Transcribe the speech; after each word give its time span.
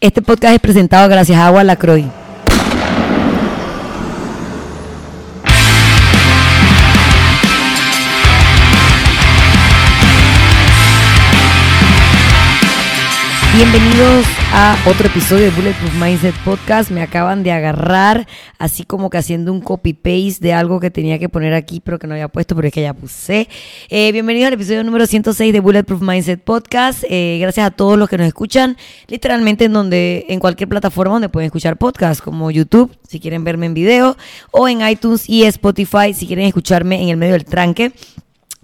Este 0.00 0.20
podcast 0.22 0.54
es 0.54 0.60
presentado 0.60 1.08
gracias 1.08 1.38
a 1.38 1.46
Agua 1.46 1.64
Lacroix. 1.64 2.04
Bienvenidos 13.56 14.26
a 14.52 14.76
otro 14.84 15.06
episodio 15.06 15.44
de 15.44 15.50
Bulletproof 15.50 15.94
Mindset 15.94 16.34
Podcast. 16.44 16.90
Me 16.90 17.00
acaban 17.02 17.44
de 17.44 17.52
agarrar 17.52 18.26
así 18.58 18.82
como 18.82 19.10
que 19.10 19.18
haciendo 19.18 19.52
un 19.52 19.60
copy-paste 19.60 20.38
de 20.40 20.52
algo 20.52 20.80
que 20.80 20.90
tenía 20.90 21.20
que 21.20 21.28
poner 21.28 21.54
aquí, 21.54 21.78
pero 21.78 22.00
que 22.00 22.08
no 22.08 22.14
había 22.14 22.26
puesto, 22.26 22.56
pero 22.56 22.66
es 22.66 22.74
que 22.74 22.82
ya 22.82 22.94
puse. 22.94 23.48
Eh, 23.90 24.10
bienvenidos 24.10 24.48
al 24.48 24.54
episodio 24.54 24.82
número 24.82 25.06
106 25.06 25.52
de 25.52 25.60
Bulletproof 25.60 26.02
Mindset 26.02 26.42
Podcast. 26.42 27.04
Eh, 27.08 27.38
gracias 27.40 27.64
a 27.64 27.70
todos 27.70 27.96
los 27.96 28.08
que 28.08 28.18
nos 28.18 28.26
escuchan, 28.26 28.76
literalmente 29.06 29.66
en 29.66 29.72
donde, 29.72 30.26
en 30.28 30.40
cualquier 30.40 30.68
plataforma 30.68 31.12
donde 31.12 31.28
pueden 31.28 31.46
escuchar 31.46 31.76
podcast, 31.76 32.22
como 32.22 32.50
YouTube, 32.50 32.90
si 33.06 33.20
quieren 33.20 33.44
verme 33.44 33.66
en 33.66 33.74
video, 33.74 34.16
o 34.50 34.66
en 34.66 34.84
iTunes 34.84 35.28
y 35.28 35.44
Spotify, 35.44 36.12
si 36.12 36.26
quieren 36.26 36.46
escucharme 36.46 37.00
en 37.00 37.08
el 37.08 37.16
medio 37.16 37.34
del 37.34 37.44
tranque 37.44 37.92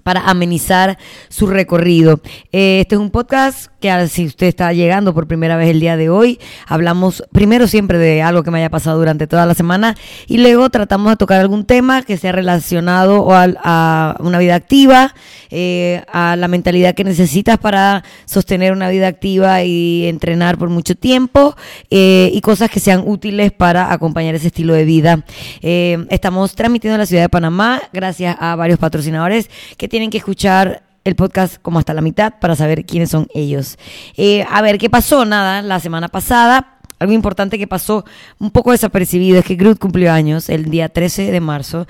para 0.03 0.29
amenizar 0.29 0.99
su 1.29 1.47
recorrido. 1.47 2.21
Eh, 2.51 2.81
este 2.81 2.97
es 2.97 3.01
un 3.01 3.11
podcast 3.11 3.70
que 3.81 4.09
si 4.09 4.27
usted 4.27 4.47
está 4.47 4.73
llegando 4.73 5.15
por 5.15 5.27
primera 5.27 5.57
vez 5.57 5.69
el 5.71 5.81
día 5.81 5.97
de 5.97 6.11
hoy, 6.11 6.39
hablamos 6.67 7.25
primero 7.33 7.67
siempre 7.67 7.99
de 7.99 8.23
algo 8.23 8.43
que 8.43 8.51
me 8.51 8.59
haya 8.59 8.71
pasado 8.71 8.99
durante 8.99 9.27
toda 9.27 9.47
la 9.47 9.55
semana 9.55 9.97
y 10.27 10.39
luego 10.39 10.69
tratamos 10.71 11.13
de 11.13 11.17
tocar 11.17 11.41
algún 11.41 11.65
tema 11.65 12.03
que 12.03 12.17
sea 12.17 12.33
relacionado 12.33 13.29
a, 13.33 14.17
una 14.21 14.39
vida 14.39 14.55
activa, 14.55 15.15
eh, 15.51 16.03
a 16.13 16.37
la 16.37 16.49
mentalidad 16.49 16.95
que 16.95 17.05
necesitas 17.05 17.59
para 17.59 18.05
sostener 18.27 18.73
una 18.73 18.91
vida 18.91 19.09
activa 19.09 19.65
y 19.65 20.07
entrenar 20.07 20.59
por 20.59 20.69
mucho 20.69 20.95
tiempo 20.95 21.57
eh, 21.91 22.31
y 22.33 22.41
cosas 22.43 22.71
que 22.71 22.81
sean 22.81 23.03
útiles 23.07 23.53
para 23.53 23.93
acompañar 23.93 24.35
ese 24.35 24.49
estilo 24.49 24.75
de 24.75 24.85
vida. 24.85 25.25
estamos 25.63 26.55
transmitiendo 26.55 26.95
en 26.95 27.01
la 27.01 27.07
ciudad 27.07 27.23
de 27.23 27.29
Panamá 27.29 27.83
gracias 27.93 28.37
a 28.39 28.55
varios 28.57 28.79
patrocinadores 28.79 29.49
que 29.77 29.89
tienen 29.89 30.11
que 30.11 30.19
escuchar 30.19 30.90
el 31.05 31.17
podcast 31.17 31.57
como 31.63 31.79
hasta 31.79 31.95
la 31.95 32.01
mitad 32.01 32.35
para 32.41 32.57
saber 32.57 32.85
quiénes 32.85 33.11
son 33.11 33.27
ellos. 33.35 33.79
Eh, 34.17 34.45
a 34.51 34.63
ver, 34.63 34.79
¿qué 34.79 34.91
pasó? 34.91 35.25
Nada, 35.25 35.63
la 35.63 35.81
semana 35.81 36.09
pasada 36.09 36.81
algo 37.01 37.15
importante 37.15 37.59
que 37.59 37.67
pasó 37.67 38.05
un 38.39 38.51
poco 38.51 38.73
desapercibido 38.73 39.39
es 39.39 39.45
que 39.45 39.55
Groot 39.55 39.79
cumplió 39.79 40.13
años 40.13 40.51
el 40.51 40.67
día 40.67 40.91
13 40.91 41.33
de 41.33 41.41
marzo. 41.41 41.87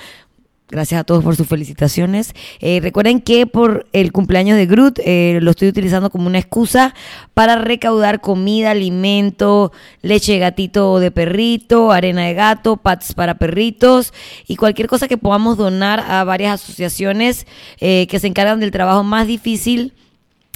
Gracias 0.71 1.01
a 1.01 1.05
todos 1.05 1.25
por 1.25 1.35
sus 1.35 1.49
felicitaciones. 1.49 2.33
Eh, 2.61 2.79
recuerden 2.81 3.21
que 3.21 3.45
por 3.45 3.89
el 3.93 4.13
cumpleaños 4.13 4.57
de 4.57 4.67
Groot 4.67 5.01
eh, 5.05 5.41
lo 5.43 5.51
estoy 5.51 5.67
utilizando 5.67 6.11
como 6.11 6.29
una 6.29 6.39
excusa 6.39 6.95
para 7.35 7.57
recaudar 7.57 8.21
comida, 8.21 8.71
alimento, 8.71 9.73
leche 10.01 10.35
de 10.35 10.39
gatito 10.39 11.01
de 11.01 11.11
perrito, 11.11 11.91
arena 11.91 12.25
de 12.27 12.35
gato, 12.35 12.77
pads 12.77 13.15
para 13.15 13.35
perritos 13.35 14.15
y 14.47 14.55
cualquier 14.55 14.87
cosa 14.87 15.09
que 15.09 15.19
podamos 15.19 15.57
donar 15.57 16.05
a 16.07 16.23
varias 16.23 16.63
asociaciones 16.63 17.49
eh, 17.81 18.07
que 18.09 18.21
se 18.21 18.29
encargan 18.29 18.61
del 18.61 18.71
trabajo 18.71 19.03
más 19.03 19.27
difícil 19.27 19.93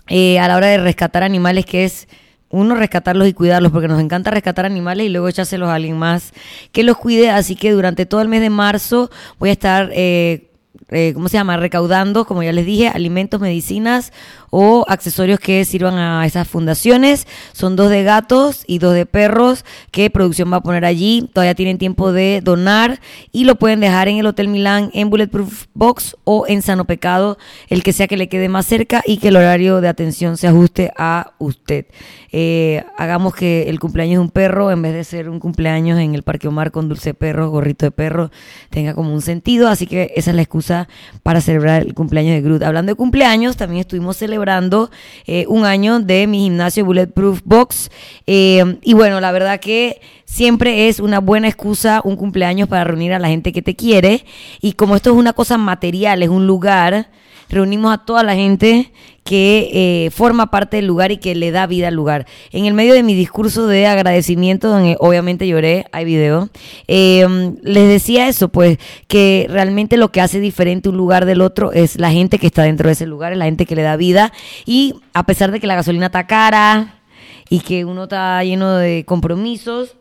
a 0.07 0.47
la 0.47 0.57
hora 0.57 0.69
de 0.69 0.79
rescatar 0.79 1.25
animales, 1.25 1.65
que 1.65 1.85
es 1.85 2.07
uno, 2.55 2.75
rescatarlos 2.75 3.29
y 3.29 3.33
cuidarlos, 3.33 3.73
porque 3.73 3.89
nos 3.89 4.01
encanta 4.01 4.31
rescatar 4.31 4.65
animales 4.65 5.07
y 5.07 5.09
luego 5.09 5.29
echárselos 5.29 5.69
a 5.69 5.75
alguien 5.75 5.99
más 5.99 6.33
que 6.73 6.83
los 6.83 6.97
cuide. 6.97 7.31
Así 7.31 7.57
que 7.57 7.73
durante 7.73 8.07
todo 8.07 8.23
el 8.23 8.29
mes 8.29 8.41
de 8.41 8.51
marzo 8.51 9.11
voy 9.39 9.51
a 9.51 9.53
estar, 9.53 9.91
eh, 9.93 10.51
eh, 10.91 11.13
¿cómo 11.15 11.29
se 11.29 11.37
llama? 11.37 11.57
Recaudando, 11.57 12.25
como 12.25 12.43
ya 12.43 12.53
les 12.53 12.67
dije, 12.67 12.89
alimentos, 12.89 13.41
medicinas 13.41 14.13
o 14.51 14.85
accesorios 14.89 15.41
que 15.41 15.65
sirvan 15.65 15.95
a 15.95 16.25
esas 16.27 16.47
fundaciones. 16.47 17.27
Son 17.53 17.75
dos 17.75 17.91
de 17.91 18.05
gatos 18.05 18.65
y 18.67 18.79
dos 18.79 18.95
de 18.95 19.07
perros 19.07 19.65
que 19.91 20.11
producción 20.11 20.53
va 20.53 20.59
a 20.59 20.63
poner 20.63 20.85
allí. 20.85 21.29
Todavía 21.33 21.55
tienen 21.55 21.79
tiempo 21.79 22.13
de 22.13 22.41
donar 22.43 23.01
y 23.33 23.45
lo 23.45 23.57
pueden 23.57 23.81
dejar 23.81 24.09
en 24.09 24.19
el 24.19 24.27
Hotel 24.27 24.49
Milán, 24.49 24.91
en 24.93 25.11
Bulletproof 25.11 25.67
Box 25.75 26.17
o 26.25 26.47
en 26.47 26.63
Sano 26.63 26.85
Pecado, 26.85 27.39
el 27.69 27.83
que 27.83 27.93
sea 27.93 28.07
que 28.07 28.17
le 28.17 28.29
quede 28.29 28.49
más 28.49 28.67
cerca 28.67 29.03
y 29.07 29.17
que 29.17 29.29
el 29.29 29.37
horario 29.37 29.81
de 29.81 29.89
atención 29.89 30.37
se 30.37 30.49
ajuste 30.49 30.93
a 30.97 31.33
usted. 31.39 31.87
Eh, 32.31 32.85
hagamos 32.97 33.35
que 33.35 33.69
el 33.69 33.79
cumpleaños 33.81 34.15
de 34.15 34.19
un 34.21 34.31
perro, 34.31 34.71
en 34.71 34.83
vez 34.83 34.93
de 34.93 35.05
ser 35.05 35.29
un 35.29 35.41
cumpleaños 35.41 35.99
en 35.99 36.15
el 36.15 36.23
Parque 36.23 36.49
Omar 36.49 36.73
con 36.73 36.89
dulce 36.89 37.15
perro, 37.15 37.51
gorrito 37.51 37.87
de 37.87 37.91
perro, 37.91 38.31
tenga 38.71 38.95
como 38.95 39.15
un 39.15 39.23
sentido. 39.23 39.69
Así 39.69 39.87
que 39.87 40.13
esa 40.17 40.31
es 40.31 40.37
la 40.37 40.43
excusa 40.43 40.84
para 41.23 41.41
celebrar 41.41 41.83
el 41.83 41.95
cumpleaños 41.95 42.35
de 42.35 42.43
Groot. 42.43 42.63
Hablando 42.63 42.93
de 42.93 42.97
cumpleaños, 42.97 43.57
también 43.57 43.81
estuvimos 43.81 44.17
celebrando 44.17 44.91
eh, 45.27 45.47
un 45.49 45.65
año 45.65 46.01
de 46.01 46.27
mi 46.27 46.41
gimnasio 46.41 46.85
Bulletproof 46.85 47.41
Box. 47.45 47.91
Eh, 48.27 48.79
y 48.83 48.95
bueno, 48.95 49.21
la 49.21 49.33
verdad 49.33 49.61
que 49.61 50.01
siempre 50.25 50.89
es 50.89 51.01
una 51.01 51.21
buena 51.21 51.49
excusa 51.49 52.01
un 52.05 52.17
cumpleaños 52.17 52.69
para 52.69 52.85
reunir 52.85 53.13
a 53.13 53.19
la 53.19 53.29
gente 53.29 53.53
que 53.53 53.63
te 53.63 53.77
quiere. 53.77 54.25
Y 54.61 54.73
como 54.73 54.97
esto 54.97 55.11
es 55.11 55.17
una 55.17 55.33
cosa 55.33 55.59
material, 55.59 56.23
es 56.23 56.29
un 56.29 56.47
lugar 56.47 57.09
reunimos 57.49 57.93
a 57.93 57.99
toda 57.99 58.23
la 58.23 58.35
gente 58.35 58.93
que 59.25 59.71
eh, 59.73 60.11
forma 60.11 60.51
parte 60.51 60.77
del 60.77 60.87
lugar 60.87 61.11
y 61.11 61.17
que 61.17 61.35
le 61.35 61.51
da 61.51 61.67
vida 61.67 61.89
al 61.89 61.95
lugar. 61.95 62.27
En 62.53 62.67
el 62.67 62.75
medio 62.75 62.93
de 62.93 63.03
mi 63.03 63.15
discurso 63.15 63.67
de 63.67 63.87
agradecimiento, 63.87 64.69
donde 64.69 64.97
obviamente 65.01 65.49
lloré, 65.49 65.87
hay 65.93 66.05
video, 66.05 66.51
em, 66.87 67.57
les 67.63 67.89
decía 67.89 68.29
eso, 68.29 68.51
pues 68.51 68.79
que 69.09 69.47
realmente 69.49 69.97
lo 69.97 70.13
que 70.13 70.21
hace 70.21 70.41
diferente 70.41 70.91
un 70.91 70.99
lugar 70.99 71.25
del 71.25 71.41
otro 71.41 71.73
es 71.73 71.99
la 71.99 72.11
gente 72.11 72.39
que 72.39 72.47
está 72.47 72.63
dentro 72.65 72.89
de 72.89 72.93
ese 72.93 73.07
lugar, 73.07 73.33
es 73.33 73.39
la 73.39 73.47
gente 73.47 73.65
que 73.65 73.75
le 73.75 73.83
da 73.83 73.97
vida 73.97 74.33
y 74.67 74.95
a 75.15 75.25
pesar 75.25 75.51
de 75.51 75.59
que 75.59 75.67
la 75.67 75.77
gasolina 75.77 76.07
está 76.07 76.27
cara 76.27 77.01
y 77.49 77.61
que 77.61 77.87
uno 77.87 78.05
está 78.05 78.45
lleno 78.45 78.77
de 78.77 79.05
compromisos, 79.07 79.97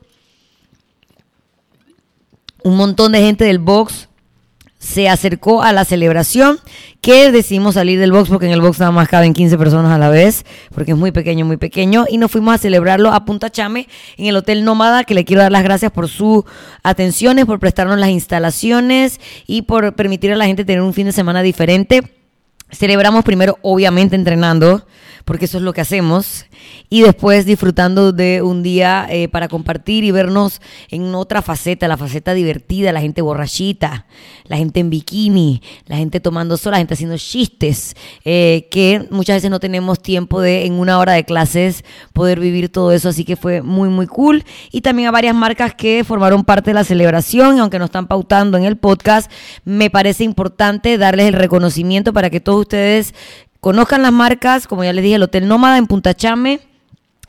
un 2.64 2.76
montón 2.76 3.14
de 3.14 3.22
gente 3.22 3.46
del 3.46 3.60
box 3.60 4.10
se 4.84 5.08
acercó 5.08 5.64
a 5.64 5.72
la 5.72 5.86
celebración 5.86 6.60
que 7.00 7.32
decidimos 7.32 7.76
salir 7.76 8.00
del 8.00 8.12
box 8.12 8.30
porque 8.30 8.48
en 8.48 8.52
el 8.52 8.62
box 8.62 8.80
nada 8.80 8.92
más 8.92 9.08
caben 9.08 9.34
15 9.34 9.58
personas 9.58 9.92
a 9.92 9.98
la 9.98 10.10
vez 10.10 10.46
porque 10.76 10.92
es 10.92 10.98
muy 10.98 11.12
pequeño, 11.12 11.46
muy 11.46 11.58
pequeño 11.58 12.06
y 12.10 12.18
nos 12.18 12.30
fuimos 12.30 12.54
a 12.54 12.58
celebrarlo 12.58 13.14
a 13.14 13.24
Punta 13.24 13.50
Chame 13.50 13.88
en 14.18 14.26
el 14.26 14.36
Hotel 14.36 14.66
Nómada 14.66 15.06
que 15.06 15.14
le 15.14 15.24
quiero 15.24 15.42
dar 15.42 15.54
las 15.54 15.64
gracias 15.64 15.92
por 15.92 16.10
sus 16.10 16.44
atenciones, 16.84 17.46
por 17.46 17.60
prestarnos 17.60 17.98
las 17.98 18.10
instalaciones 18.10 19.22
y 19.48 19.62
por 19.62 19.96
permitir 19.96 20.34
a 20.34 20.36
la 20.36 20.46
gente 20.46 20.66
tener 20.66 20.82
un 20.82 20.94
fin 20.94 21.06
de 21.06 21.14
semana 21.14 21.42
diferente. 21.42 22.04
Celebramos 22.74 23.24
primero 23.24 23.58
obviamente 23.62 24.16
entrenando 24.16 24.86
porque 25.26 25.46
eso 25.46 25.58
es 25.58 25.64
lo 25.64 25.74
que 25.74 25.82
hacemos, 25.82 26.46
y 26.90 27.02
después 27.02 27.46
disfrutando 27.46 28.12
de 28.12 28.42
un 28.42 28.62
día 28.62 29.08
eh, 29.10 29.28
para 29.28 29.48
compartir 29.48 30.04
y 30.04 30.12
vernos 30.12 30.62
en 30.90 31.16
otra 31.16 31.42
faceta, 31.42 31.88
la 31.88 31.98
faceta 31.98 32.34
divertida, 32.34 32.92
la 32.92 33.02
gente 33.02 33.22
borrachita, 33.22 34.06
la 34.46 34.58
gente 34.58 34.80
en 34.80 34.90
bikini, 34.90 35.62
la 35.88 35.98
gente 35.98 36.20
tomando 36.20 36.58
sol, 36.58 36.72
la 36.72 36.78
gente 36.78 36.94
haciendo 36.94 37.18
chistes, 37.18 37.96
eh, 38.26 38.68
que 38.70 39.08
muchas 39.12 39.38
veces 39.38 39.50
no 39.50 39.60
tenemos 39.60 40.02
tiempo 40.02 40.42
de 40.42 40.66
en 40.66 40.74
una 40.74 41.00
hora 41.00 41.14
de 41.14 41.24
clases 41.24 41.84
poder 42.12 42.40
vivir 42.40 42.70
todo 42.70 42.92
eso, 42.92 43.10
así 43.10 43.24
que 43.24 43.36
fue 43.36 43.62
muy, 43.62 43.90
muy 43.90 44.08
cool. 44.08 44.44
Y 44.72 44.82
también 44.82 45.08
a 45.08 45.12
varias 45.12 45.36
marcas 45.36 45.74
que 45.74 46.04
formaron 46.04 46.44
parte 46.44 46.72
de 46.72 46.76
la 46.76 46.84
celebración, 46.84 47.60
aunque 47.60 47.80
no 47.80 47.86
están 47.86 48.08
pautando 48.08 48.58
en 48.58 48.66
el 48.66 48.78
podcast, 48.78 49.32
me 49.64 49.90
parece 49.90 50.24
importante 50.24 50.98
darles 50.98 51.28
el 51.28 51.34
reconocimiento 51.34 52.14
para 52.14 52.30
que 52.30 52.40
todos 52.40 52.63
ustedes 52.64 53.14
Conozcan 53.64 54.02
las 54.02 54.12
marcas, 54.12 54.68
como 54.68 54.84
ya 54.84 54.92
les 54.92 55.04
dije, 55.04 55.16
el 55.16 55.24
Hotel 55.24 55.48
Nómada 55.48 55.78
en 55.78 55.88
Punta 55.88 56.14
Chame. 56.14 56.60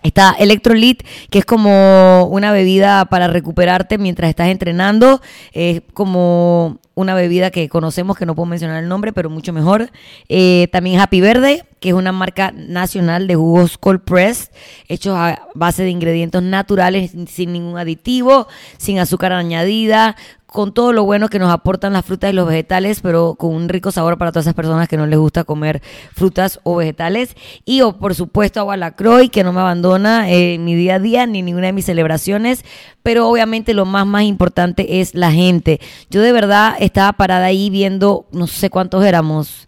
Está 0.03 0.35
Electrolit, 0.37 1.05
que 1.31 1.39
es 1.39 1.45
como 1.45 2.25
una 2.25 2.51
bebida 2.51 3.05
para 3.05 3.29
recuperarte 3.29 3.99
mientras 3.99 4.31
estás 4.31 4.49
entrenando. 4.49 5.23
Es 5.53 5.83
como 5.93 6.81
una 6.95 7.15
bebida 7.15 7.51
que 7.51 7.69
conocemos, 7.69 8.17
que 8.17 8.27
no 8.27 8.35
puedo 8.35 8.47
mencionar 8.47 8.83
el 8.83 8.89
nombre, 8.89 9.13
pero 9.13 9.31
mucho 9.31 9.53
mejor. 9.53 9.91
Eh, 10.29 10.69
también 10.73 11.01
Happy 11.01 11.21
Verde, 11.21 11.65
que 11.81 11.91
es 11.91 11.95
una 11.95 12.13
marca 12.13 12.53
nacional 12.53 13.27
de 13.27 13.35
jugos 13.35 13.79
cold 13.79 14.01
press, 14.01 14.51
hechos 14.89 15.15
a 15.17 15.49
base 15.55 15.83
de 15.83 15.91
ingredientes 15.91 16.43
naturales, 16.43 17.13
sin 17.29 17.53
ningún 17.53 17.79
aditivo, 17.79 18.47
sin 18.79 18.99
azúcar 18.99 19.33
añadida, 19.33 20.17
con 20.55 20.73
todo 20.73 20.93
lo 20.93 21.03
bueno 21.03 21.29
que 21.29 21.41
nos 21.41 21.51
aportan 21.53 21.95
las 21.95 22.05
frutas 22.05 22.31
y 22.31 22.33
los 22.33 22.47
vegetales, 22.47 23.01
pero 23.01 23.35
con 23.35 23.53
un 23.53 23.69
rico 23.69 23.91
sabor 23.91 24.19
para 24.19 24.31
todas 24.31 24.45
esas 24.45 24.55
personas 24.55 24.87
que 24.87 24.97
no 24.97 25.05
les 25.05 25.19
gusta 25.19 25.43
comer 25.43 25.83
frutas 26.13 26.61
o 26.63 26.77
vegetales. 26.77 27.35
Y 27.65 27.81
o 27.81 27.99
por 27.99 28.15
supuesto 28.15 28.61
agua 28.61 28.77
Lacroix, 28.77 29.33
que 29.33 29.43
no 29.43 29.53
me 29.53 29.59
abandona 29.59 30.31
en 30.31 30.65
mi 30.65 30.77
día 30.77 30.95
a 30.95 30.99
día 31.01 31.27
ni 31.27 31.43
ninguna 31.43 31.67
de 31.67 31.73
mis 31.73 31.87
celebraciones, 31.87 32.65
pero 33.03 33.29
obviamente 33.29 33.75
lo 33.75 33.85
más 33.85 34.07
más 34.07 34.23
importante 34.23 35.01
es 35.01 35.17
la 35.17 35.33
gente. 35.33 35.81
Yo 36.09 36.23
de 36.23 36.31
verdad 36.31 36.77
estaba 36.85 37.13
parada 37.13 37.47
ahí 37.47 37.71
viendo, 37.71 38.27
no 38.33 38.47
sé 38.47 38.71
cuántos 38.71 39.05
éramos, 39.05 39.67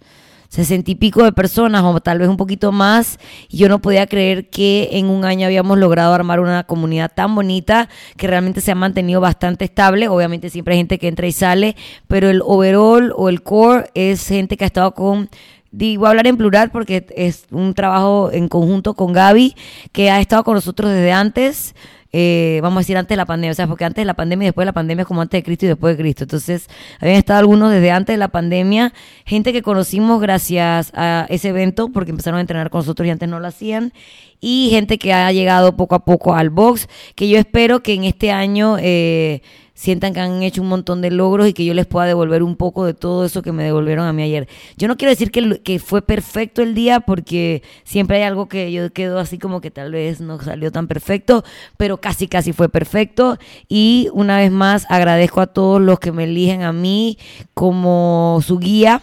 sesenta 0.48 0.90
y 0.90 0.94
pico 0.94 1.22
de 1.24 1.32
personas 1.32 1.82
o 1.84 2.00
tal 2.00 2.18
vez 2.18 2.28
un 2.28 2.36
poquito 2.36 2.72
más 2.72 3.18
y 3.48 3.58
yo 3.58 3.68
no 3.68 3.80
podía 3.80 4.06
creer 4.06 4.48
que 4.48 4.88
en 4.92 5.06
un 5.06 5.24
año 5.24 5.46
habíamos 5.46 5.78
logrado 5.78 6.14
armar 6.14 6.40
una 6.40 6.64
comunidad 6.64 7.12
tan 7.14 7.34
bonita 7.34 7.88
que 8.16 8.26
realmente 8.26 8.60
se 8.60 8.72
ha 8.72 8.74
mantenido 8.74 9.20
bastante 9.20 9.64
estable 9.64 10.08
obviamente 10.08 10.48
siempre 10.48 10.74
hay 10.74 10.78
gente 10.78 10.98
que 10.98 11.08
entra 11.08 11.26
y 11.26 11.32
sale 11.32 11.76
pero 12.06 12.30
el 12.30 12.42
overall 12.42 13.12
o 13.16 13.28
el 13.28 13.42
core 13.42 13.90
es 13.94 14.26
gente 14.26 14.56
que 14.56 14.64
ha 14.64 14.68
estado 14.68 14.94
con 14.94 15.28
Digo, 15.72 16.06
hablar 16.06 16.26
en 16.26 16.38
plural 16.38 16.70
porque 16.70 17.06
es 17.16 17.44
un 17.50 17.74
trabajo 17.74 18.30
en 18.32 18.48
conjunto 18.48 18.94
con 18.94 19.12
Gaby, 19.12 19.54
que 19.92 20.10
ha 20.10 20.20
estado 20.20 20.42
con 20.42 20.54
nosotros 20.54 20.90
desde 20.90 21.12
antes. 21.12 21.74
Eh, 22.12 22.60
vamos 22.62 22.78
a 22.78 22.80
decir 22.80 22.96
antes 22.96 23.10
de 23.10 23.16
la 23.16 23.26
pandemia, 23.26 23.52
o 23.52 23.54
sea, 23.54 23.66
porque 23.66 23.84
antes 23.84 24.02
de 24.02 24.06
la 24.06 24.14
pandemia 24.14 24.46
y 24.46 24.48
después 24.48 24.64
de 24.64 24.66
la 24.66 24.72
pandemia 24.72 25.02
es 25.02 25.08
como 25.08 25.22
antes 25.22 25.38
de 25.38 25.42
Cristo 25.42 25.66
y 25.66 25.68
después 25.68 25.96
de 25.96 26.02
Cristo. 26.02 26.24
Entonces, 26.24 26.68
habían 27.00 27.16
estado 27.16 27.40
algunos 27.40 27.70
desde 27.70 27.90
antes 27.90 28.14
de 28.14 28.18
la 28.18 28.28
pandemia, 28.28 28.92
gente 29.24 29.52
que 29.52 29.62
conocimos 29.62 30.20
gracias 30.20 30.92
a 30.94 31.26
ese 31.28 31.48
evento, 31.48 31.88
porque 31.90 32.10
empezaron 32.10 32.38
a 32.38 32.40
entrenar 32.40 32.70
con 32.70 32.80
nosotros 32.80 33.06
y 33.06 33.10
antes 33.10 33.28
no 33.28 33.40
lo 33.40 33.46
hacían, 33.46 33.92
y 34.40 34.68
gente 34.70 34.98
que 34.98 35.12
ha 35.12 35.30
llegado 35.32 35.76
poco 35.76 35.94
a 35.94 36.04
poco 36.04 36.34
al 36.34 36.50
box, 36.50 36.88
que 37.14 37.28
yo 37.28 37.38
espero 37.38 37.82
que 37.82 37.94
en 37.94 38.04
este 38.04 38.30
año... 38.30 38.76
Eh, 38.80 39.42
sientan 39.76 40.14
que 40.14 40.20
han 40.20 40.42
hecho 40.42 40.62
un 40.62 40.68
montón 40.68 41.02
de 41.02 41.10
logros 41.10 41.46
y 41.46 41.52
que 41.52 41.64
yo 41.64 41.74
les 41.74 41.86
pueda 41.86 42.06
devolver 42.06 42.42
un 42.42 42.56
poco 42.56 42.86
de 42.86 42.94
todo 42.94 43.26
eso 43.26 43.42
que 43.42 43.52
me 43.52 43.62
devolvieron 43.62 44.06
a 44.06 44.12
mí 44.12 44.22
ayer. 44.22 44.48
Yo 44.76 44.88
no 44.88 44.96
quiero 44.96 45.10
decir 45.10 45.30
que, 45.30 45.78
fue 45.78 46.00
perfecto 46.00 46.62
el 46.62 46.74
día 46.74 47.00
porque 47.00 47.62
siempre 47.84 48.16
hay 48.16 48.22
algo 48.22 48.48
que 48.48 48.72
yo 48.72 48.90
quedo 48.92 49.18
así 49.18 49.38
como 49.38 49.60
que 49.60 49.70
tal 49.70 49.92
vez 49.92 50.20
no 50.20 50.40
salió 50.40 50.72
tan 50.72 50.88
perfecto, 50.88 51.44
pero 51.76 51.98
casi 51.98 52.26
casi 52.26 52.54
fue 52.54 52.70
perfecto 52.70 53.38
y 53.68 54.08
una 54.14 54.38
vez 54.38 54.50
más 54.50 54.86
agradezco 54.88 55.42
a 55.42 55.46
todos 55.46 55.80
los 55.80 56.00
que 56.00 56.10
me 56.10 56.24
eligen 56.24 56.62
a 56.62 56.72
mí 56.72 57.18
como 57.52 58.40
su 58.42 58.58
guía 58.58 59.02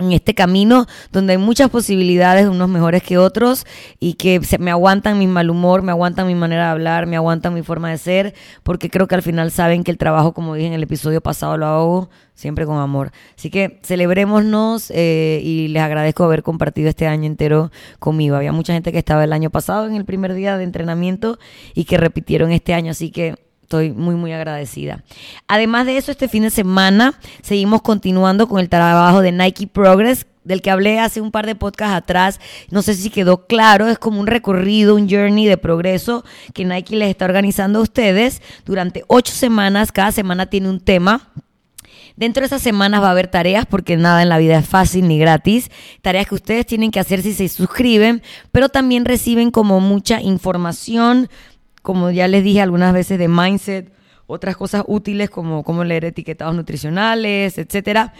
en 0.00 0.12
este 0.12 0.34
camino 0.34 0.86
donde 1.12 1.34
hay 1.34 1.38
muchas 1.38 1.70
posibilidades, 1.70 2.48
unos 2.48 2.68
mejores 2.68 3.02
que 3.02 3.18
otros, 3.18 3.66
y 3.98 4.14
que 4.14 4.42
se, 4.42 4.58
me 4.58 4.70
aguantan 4.70 5.18
mi 5.18 5.26
mal 5.26 5.50
humor, 5.50 5.82
me 5.82 5.92
aguantan 5.92 6.26
mi 6.26 6.34
manera 6.34 6.66
de 6.66 6.70
hablar, 6.70 7.06
me 7.06 7.16
aguantan 7.16 7.54
mi 7.54 7.62
forma 7.62 7.90
de 7.90 7.98
ser, 7.98 8.34
porque 8.62 8.90
creo 8.90 9.06
que 9.06 9.14
al 9.14 9.22
final 9.22 9.50
saben 9.50 9.84
que 9.84 9.90
el 9.90 9.98
trabajo, 9.98 10.32
como 10.32 10.54
dije 10.54 10.68
en 10.68 10.72
el 10.72 10.82
episodio 10.82 11.20
pasado, 11.20 11.56
lo 11.56 11.66
hago 11.66 12.10
siempre 12.34 12.64
con 12.66 12.78
amor. 12.78 13.12
Así 13.36 13.50
que 13.50 13.80
celebrémonos 13.82 14.90
eh, 14.94 15.40
y 15.44 15.68
les 15.68 15.82
agradezco 15.82 16.24
haber 16.24 16.42
compartido 16.42 16.88
este 16.88 17.06
año 17.06 17.26
entero 17.26 17.70
conmigo. 17.98 18.36
Había 18.36 18.52
mucha 18.52 18.72
gente 18.72 18.92
que 18.92 18.98
estaba 18.98 19.24
el 19.24 19.32
año 19.32 19.50
pasado 19.50 19.86
en 19.86 19.94
el 19.94 20.04
primer 20.04 20.32
día 20.34 20.56
de 20.56 20.64
entrenamiento 20.64 21.38
y 21.74 21.84
que 21.84 21.98
repitieron 21.98 22.50
este 22.50 22.72
año, 22.72 22.92
así 22.92 23.10
que 23.10 23.49
estoy 23.70 23.92
muy, 23.92 24.16
muy 24.16 24.32
agradecida. 24.32 25.04
Además 25.46 25.86
de 25.86 25.96
eso, 25.96 26.10
este 26.10 26.26
fin 26.26 26.42
de 26.42 26.50
semana 26.50 27.14
seguimos 27.40 27.82
continuando 27.82 28.48
con 28.48 28.58
el 28.58 28.68
trabajo 28.68 29.20
de 29.20 29.30
Nike 29.30 29.68
Progress, 29.68 30.26
del 30.42 30.60
que 30.60 30.72
hablé 30.72 30.98
hace 30.98 31.20
un 31.20 31.30
par 31.30 31.46
de 31.46 31.54
podcasts 31.54 31.94
atrás. 31.94 32.40
No 32.70 32.82
sé 32.82 32.94
si 32.94 33.10
quedó 33.10 33.46
claro, 33.46 33.86
es 33.86 33.96
como 33.96 34.18
un 34.18 34.26
recorrido, 34.26 34.96
un 34.96 35.08
journey 35.08 35.46
de 35.46 35.56
progreso 35.56 36.24
que 36.52 36.64
Nike 36.64 36.96
les 36.96 37.10
está 37.10 37.26
organizando 37.26 37.78
a 37.78 37.82
ustedes 37.82 38.42
durante 38.66 39.04
ocho 39.06 39.32
semanas. 39.32 39.92
Cada 39.92 40.10
semana 40.10 40.46
tiene 40.46 40.68
un 40.68 40.80
tema. 40.80 41.30
Dentro 42.16 42.40
de 42.40 42.46
esas 42.46 42.62
semanas 42.62 43.00
va 43.00 43.06
a 43.06 43.12
haber 43.12 43.28
tareas, 43.28 43.66
porque 43.66 43.96
nada 43.96 44.20
en 44.20 44.30
la 44.30 44.38
vida 44.38 44.58
es 44.58 44.66
fácil 44.66 45.06
ni 45.06 45.16
gratis. 45.16 45.70
Tareas 46.02 46.26
que 46.26 46.34
ustedes 46.34 46.66
tienen 46.66 46.90
que 46.90 46.98
hacer 46.98 47.22
si 47.22 47.34
se 47.34 47.48
suscriben, 47.48 48.20
pero 48.50 48.68
también 48.68 49.04
reciben 49.04 49.52
como 49.52 49.78
mucha 49.78 50.20
información, 50.20 51.28
como 51.90 52.12
ya 52.12 52.28
les 52.28 52.44
dije 52.44 52.60
algunas 52.60 52.92
veces, 52.92 53.18
de 53.18 53.26
mindset, 53.26 53.92
otras 54.28 54.56
cosas 54.56 54.84
útiles 54.86 55.28
como 55.28 55.64
cómo 55.64 55.82
leer 55.82 56.04
etiquetados 56.04 56.54
nutricionales, 56.54 57.58
etcétera. 57.58 58.14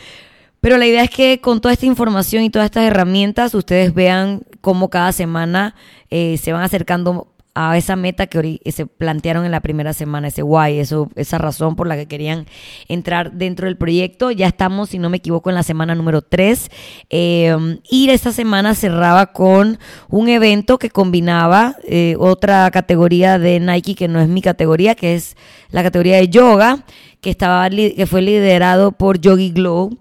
Pero 0.61 0.77
la 0.77 0.89
idea 0.89 1.05
es 1.05 1.11
que 1.11 1.41
con 1.41 1.61
toda 1.61 1.73
esta 1.73 1.87
información 1.87 2.43
y 2.43 2.51
todas 2.51 2.67
estas 2.67 2.83
herramientas, 2.83 3.55
ustedes 3.55 3.95
vean 3.95 4.43
cómo 4.61 4.91
cada 4.91 5.13
semana 5.13 5.77
eh, 6.11 6.37
se 6.37 6.53
van 6.53 6.63
acercando 6.63 7.30
a 7.55 7.77
esa 7.77 7.97
meta 7.97 8.27
que 8.27 8.61
se 8.71 8.87
plantearon 8.87 9.45
en 9.45 9.51
la 9.51 9.61
primera 9.61 9.93
semana, 9.93 10.29
ese 10.29 10.43
why, 10.43 10.79
eso, 10.79 11.11
esa 11.17 11.39
razón 11.39 11.77
por 11.77 11.87
la 11.87 11.97
que 11.97 12.07
querían 12.07 12.47
entrar 12.89 13.33
dentro 13.33 13.67
del 13.67 13.77
proyecto. 13.77 14.31
Ya 14.31 14.47
estamos, 14.47 14.91
si 14.91 14.99
no 14.99 15.11
me 15.11 15.17
equivoco, 15.17 15.51
en 15.51 15.57
la 15.57 15.63
semana 15.63 15.95
número 15.95 16.23
3. 16.23 16.71
Em, 17.11 17.79
y 17.91 18.09
esta 18.11 18.33
semana 18.33 18.75
cerraba 18.75 19.33
con 19.33 19.79
un 20.09 20.29
evento 20.29 20.79
que 20.79 20.91
combinaba 20.91 21.77
eh, 21.87 22.17
otra 22.19 22.71
categoría 22.71 23.39
de 23.39 23.61
Nike 23.61 23.95
que 23.95 24.09
no 24.09 24.21
es 24.21 24.29
mi 24.29 24.43
categoría, 24.43 24.95
que 24.95 25.15
es 25.15 25.37
la 25.71 25.83
categoría 25.83 26.17
de 26.17 26.29
yoga, 26.29 26.85
que, 27.21 27.31
estaba, 27.31 27.69
que 27.69 28.07
fue 28.07 28.23
liderado 28.23 28.93
por 28.93 29.21
Yogi 29.21 29.51
Glow 29.51 29.99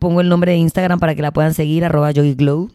pongo 0.00 0.20
el 0.20 0.28
nombre 0.28 0.52
de 0.52 0.58
Instagram 0.58 0.98
para 0.98 1.14
que 1.14 1.22
la 1.22 1.30
puedan 1.30 1.54
seguir, 1.54 1.84
arroba 1.84 2.10
YogiGlow. 2.10 2.70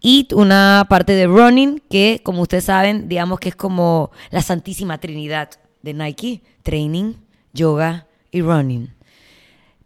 Y 0.00 0.26
una 0.34 0.86
parte 0.88 1.12
de 1.12 1.28
running 1.28 1.80
que, 1.88 2.20
como 2.24 2.42
ustedes 2.42 2.64
saben, 2.64 3.08
digamos 3.08 3.38
que 3.38 3.50
es 3.50 3.54
como 3.54 4.10
la 4.30 4.42
santísima 4.42 4.98
trinidad 4.98 5.50
de 5.82 5.94
Nike, 5.94 6.42
training, 6.64 7.14
yoga 7.52 8.08
y 8.32 8.40
running. 8.40 8.92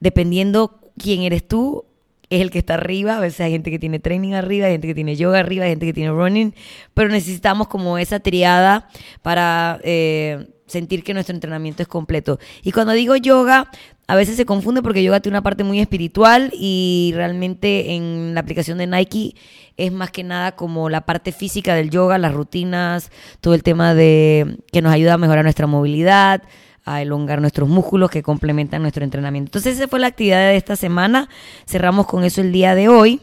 Dependiendo 0.00 0.81
quién 0.97 1.23
eres 1.23 1.47
tú, 1.47 1.85
es 2.31 2.40
el 2.40 2.50
que 2.50 2.58
está 2.58 2.75
arriba. 2.75 3.17
A 3.17 3.20
veces 3.20 3.40
hay 3.40 3.52
gente 3.52 3.70
que 3.70 3.78
tiene 3.78 3.99
training 3.99 4.32
arriba, 4.32 4.67
hay 4.67 4.73
gente 4.73 4.88
que 4.88 4.94
tiene 4.94 5.17
yoga 5.17 5.40
arriba, 5.40 5.64
hay 5.64 5.70
gente 5.70 5.87
que 5.87 5.93
tiene 5.93 6.11
running. 6.11 6.55
Pero 6.94 7.08
necesitamos 7.08 7.69
como 7.69 7.99
esa 7.99 8.20
triada 8.20 8.88
para 9.23 9.81
eh, 9.82 10.46
sentir 10.67 11.02
que 11.02 11.14
nuestro 11.14 11.34
entrenamiento 11.34 11.82
es 11.82 11.88
completo. 11.88 12.38
Y 12.62 12.73
cuando 12.73 12.93
digo 12.93 13.17
yoga, 13.17 13.70
a 14.08 14.14
veces 14.14 14.37
se 14.37 14.46
confunde 14.46 14.82
porque 14.82 15.02
yoga 15.02 15.20
tiene 15.20 15.37
una 15.37 15.43
parte 15.43 15.64
muy 15.64 15.81
espiritual 15.81 16.52
y 16.55 17.12
realmente 17.14 17.94
en 17.94 18.34
la 18.34 18.40
aplicación 18.40 18.78
de 18.78 18.87
Nike 18.87 19.34
es 19.76 19.93
más 19.93 20.11
que 20.11 20.23
nada 20.23 20.55
como 20.55 20.88
la 20.88 21.02
parte 21.05 21.32
física 21.32 21.75
del 21.75 21.90
yoga, 21.90 22.17
las 22.19 22.32
rutinas, 22.32 23.11
todo 23.40 23.55
el 23.55 23.62
tema 23.62 23.94
de 23.94 24.58
que 24.73 24.81
nos 24.81 24.93
ayuda 24.93 25.14
a 25.14 25.19
mejorar 25.19 25.44
nuestra 25.44 25.67
movilidad, 25.67 26.43
a 26.87 27.03
elongar 27.03 27.41
nuestros 27.41 27.69
músculos 27.69 28.11
que 28.11 28.23
complementan 28.23 28.81
nuestro 28.81 29.05
entrenamiento. 29.05 29.49
Entonces 29.49 29.77
esa 29.77 29.88
fue 29.88 30.00
la 30.00 30.06
actividad 30.06 30.38
de 30.38 30.56
esta 30.56 30.77
semana. 30.77 31.29
Cerramos 31.67 32.06
con 32.06 32.25
eso 32.25 32.41
el 32.41 32.53
día 32.53 32.75
de 32.75 32.88
hoy. 32.88 33.21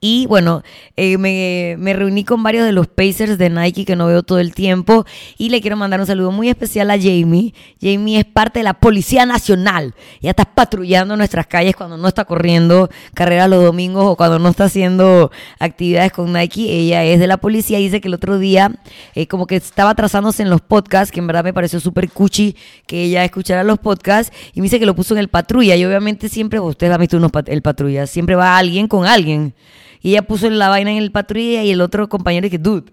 Y 0.00 0.26
bueno, 0.26 0.62
eh, 0.96 1.18
me, 1.18 1.92
reuní 1.92 2.24
con 2.24 2.42
varios 2.42 2.64
de 2.64 2.72
los 2.72 2.86
Pacers 2.86 3.38
de 3.38 3.50
Nike 3.50 3.84
que 3.84 3.96
no 3.96 4.06
veo 4.06 4.22
todo 4.22 4.38
el 4.38 4.54
tiempo 4.54 5.04
y 5.38 5.50
le 5.50 5.60
quiero 5.60 5.76
mandar 5.76 6.00
un 6.00 6.06
saludo 6.06 6.30
muy 6.30 6.48
especial 6.48 6.90
a 6.90 6.96
Jamie. 6.96 7.54
Jamie 7.80 8.18
es 8.18 8.24
parte 8.24 8.60
de 8.60 8.64
la 8.64 8.74
Policía 8.74 9.26
Nacional. 9.26 9.94
Ella 10.20 10.30
está 10.30 10.44
patrullando 10.44 11.16
nuestras 11.16 11.46
calles 11.46 11.76
cuando 11.76 11.96
no 11.96 12.08
está 12.08 12.24
corriendo 12.24 12.88
carreras 13.14 13.48
los 13.48 13.62
domingos 13.62 14.04
o 14.04 14.16
cuando 14.16 14.38
no 14.38 14.48
está 14.48 14.64
haciendo 14.64 15.30
actividades 15.58 16.12
con 16.12 16.32
Nike. 16.32 16.70
Ella 16.70 17.04
es 17.04 17.20
de 17.20 17.26
la 17.26 17.36
policía 17.36 17.78
y 17.78 17.84
dice 17.84 18.00
que 18.00 18.08
el 18.08 18.14
otro 18.14 18.38
día 18.38 18.72
eh, 19.14 19.26
como 19.26 19.46
que 19.46 19.56
estaba 19.56 19.94
trazándose 19.94 20.42
en 20.42 20.50
los 20.50 20.60
podcasts, 20.60 21.12
que 21.12 21.20
en 21.20 21.26
verdad 21.26 21.44
me 21.44 21.52
pareció 21.52 21.80
súper 21.80 22.10
cuchi 22.10 22.56
que 22.86 23.04
ella 23.04 23.24
escuchara 23.24 23.64
los 23.64 23.78
podcasts 23.78 24.34
y 24.54 24.60
me 24.60 24.64
dice 24.64 24.78
que 24.78 24.86
lo 24.86 24.94
puso 24.94 25.14
en 25.14 25.20
el 25.20 25.28
patrulla. 25.28 25.76
Y 25.76 25.84
obviamente 25.84 26.28
siempre, 26.28 26.60
ustedes 26.60 26.92
han 26.92 27.00
visto 27.00 27.16
unos 27.16 27.30
el 27.46 27.62
patrulla, 27.62 28.06
siempre 28.06 28.34
va 28.34 28.56
alguien 28.56 28.88
con 28.88 29.06
alguien. 29.06 29.54
Y 30.02 30.10
ella 30.10 30.22
puso 30.22 30.50
la 30.50 30.68
vaina 30.68 30.90
en 30.90 30.98
el 30.98 31.12
patrulla 31.12 31.62
y 31.62 31.70
el 31.70 31.80
otro 31.80 32.08
compañero 32.08 32.50
que, 32.50 32.58
dude, 32.58 32.92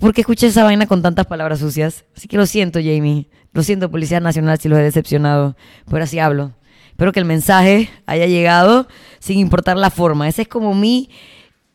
¿por 0.00 0.12
qué 0.12 0.22
escuchas 0.22 0.50
esa 0.50 0.64
vaina 0.64 0.86
con 0.86 1.00
tantas 1.00 1.26
palabras 1.26 1.60
sucias? 1.60 2.04
Así 2.16 2.28
que 2.28 2.36
lo 2.36 2.46
siento, 2.46 2.80
Jamie. 2.80 3.28
Lo 3.52 3.62
siento, 3.62 3.90
Policía 3.90 4.18
Nacional, 4.18 4.58
si 4.58 4.68
los 4.68 4.78
he 4.78 4.82
decepcionado. 4.82 5.56
Pero 5.88 6.02
así 6.02 6.18
hablo. 6.18 6.52
Espero 6.88 7.12
que 7.12 7.20
el 7.20 7.26
mensaje 7.26 7.88
haya 8.06 8.26
llegado 8.26 8.88
sin 9.18 9.38
importar 9.38 9.76
la 9.76 9.90
forma. 9.90 10.28
Esa 10.28 10.42
es 10.42 10.48
como 10.48 10.74
mi 10.74 11.08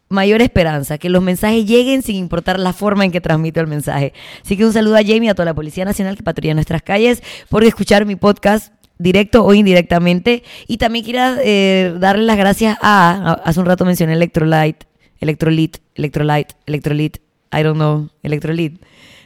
mayor 0.10 0.42
esperanza, 0.42 0.98
que 0.98 1.10
los 1.10 1.22
mensajes 1.22 1.66
lleguen 1.66 2.02
sin 2.02 2.16
importar 2.16 2.60
la 2.60 2.74
forma 2.74 3.06
en 3.06 3.12
que 3.12 3.22
transmito 3.22 3.60
el 3.60 3.68
mensaje. 3.68 4.14
Así 4.44 4.58
que 4.58 4.66
un 4.66 4.74
saludo 4.74 4.96
a 4.96 5.04
Jamie, 5.04 5.30
a 5.30 5.36
toda 5.36 5.46
la 5.46 5.54
Policía 5.54 5.86
Nacional 5.86 6.16
que 6.16 6.24
patrulla 6.24 6.54
nuestras 6.54 6.82
calles, 6.82 7.22
por 7.50 7.64
escuchar 7.64 8.06
mi 8.06 8.16
podcast 8.16 8.74
directo 8.98 9.44
o 9.46 9.54
indirectamente. 9.54 10.44
Y 10.68 10.78
también 10.78 11.06
quiero 11.06 11.38
eh, 11.44 11.96
darle 12.00 12.26
las 12.26 12.38
gracias 12.38 12.78
a, 12.82 13.34
hace 13.44 13.60
un 13.60 13.66
rato 13.66 13.86
mencioné 13.86 14.14
Electrolyte, 14.14 14.86
Electrolyte, 15.20 15.80
Electrolyte, 15.96 16.56
Electrolyte, 16.66 17.22
I 17.52 17.64
don't 17.64 17.76
know, 17.76 18.10
Electrolyte, 18.24 18.80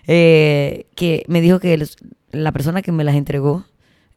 eh, 0.07 0.87
que 0.95 1.23
me 1.27 1.41
dijo 1.41 1.59
que 1.59 1.83
la 2.31 2.51
persona 2.51 2.81
que 2.81 2.91
me 2.91 3.03
las 3.03 3.15
entregó, 3.15 3.65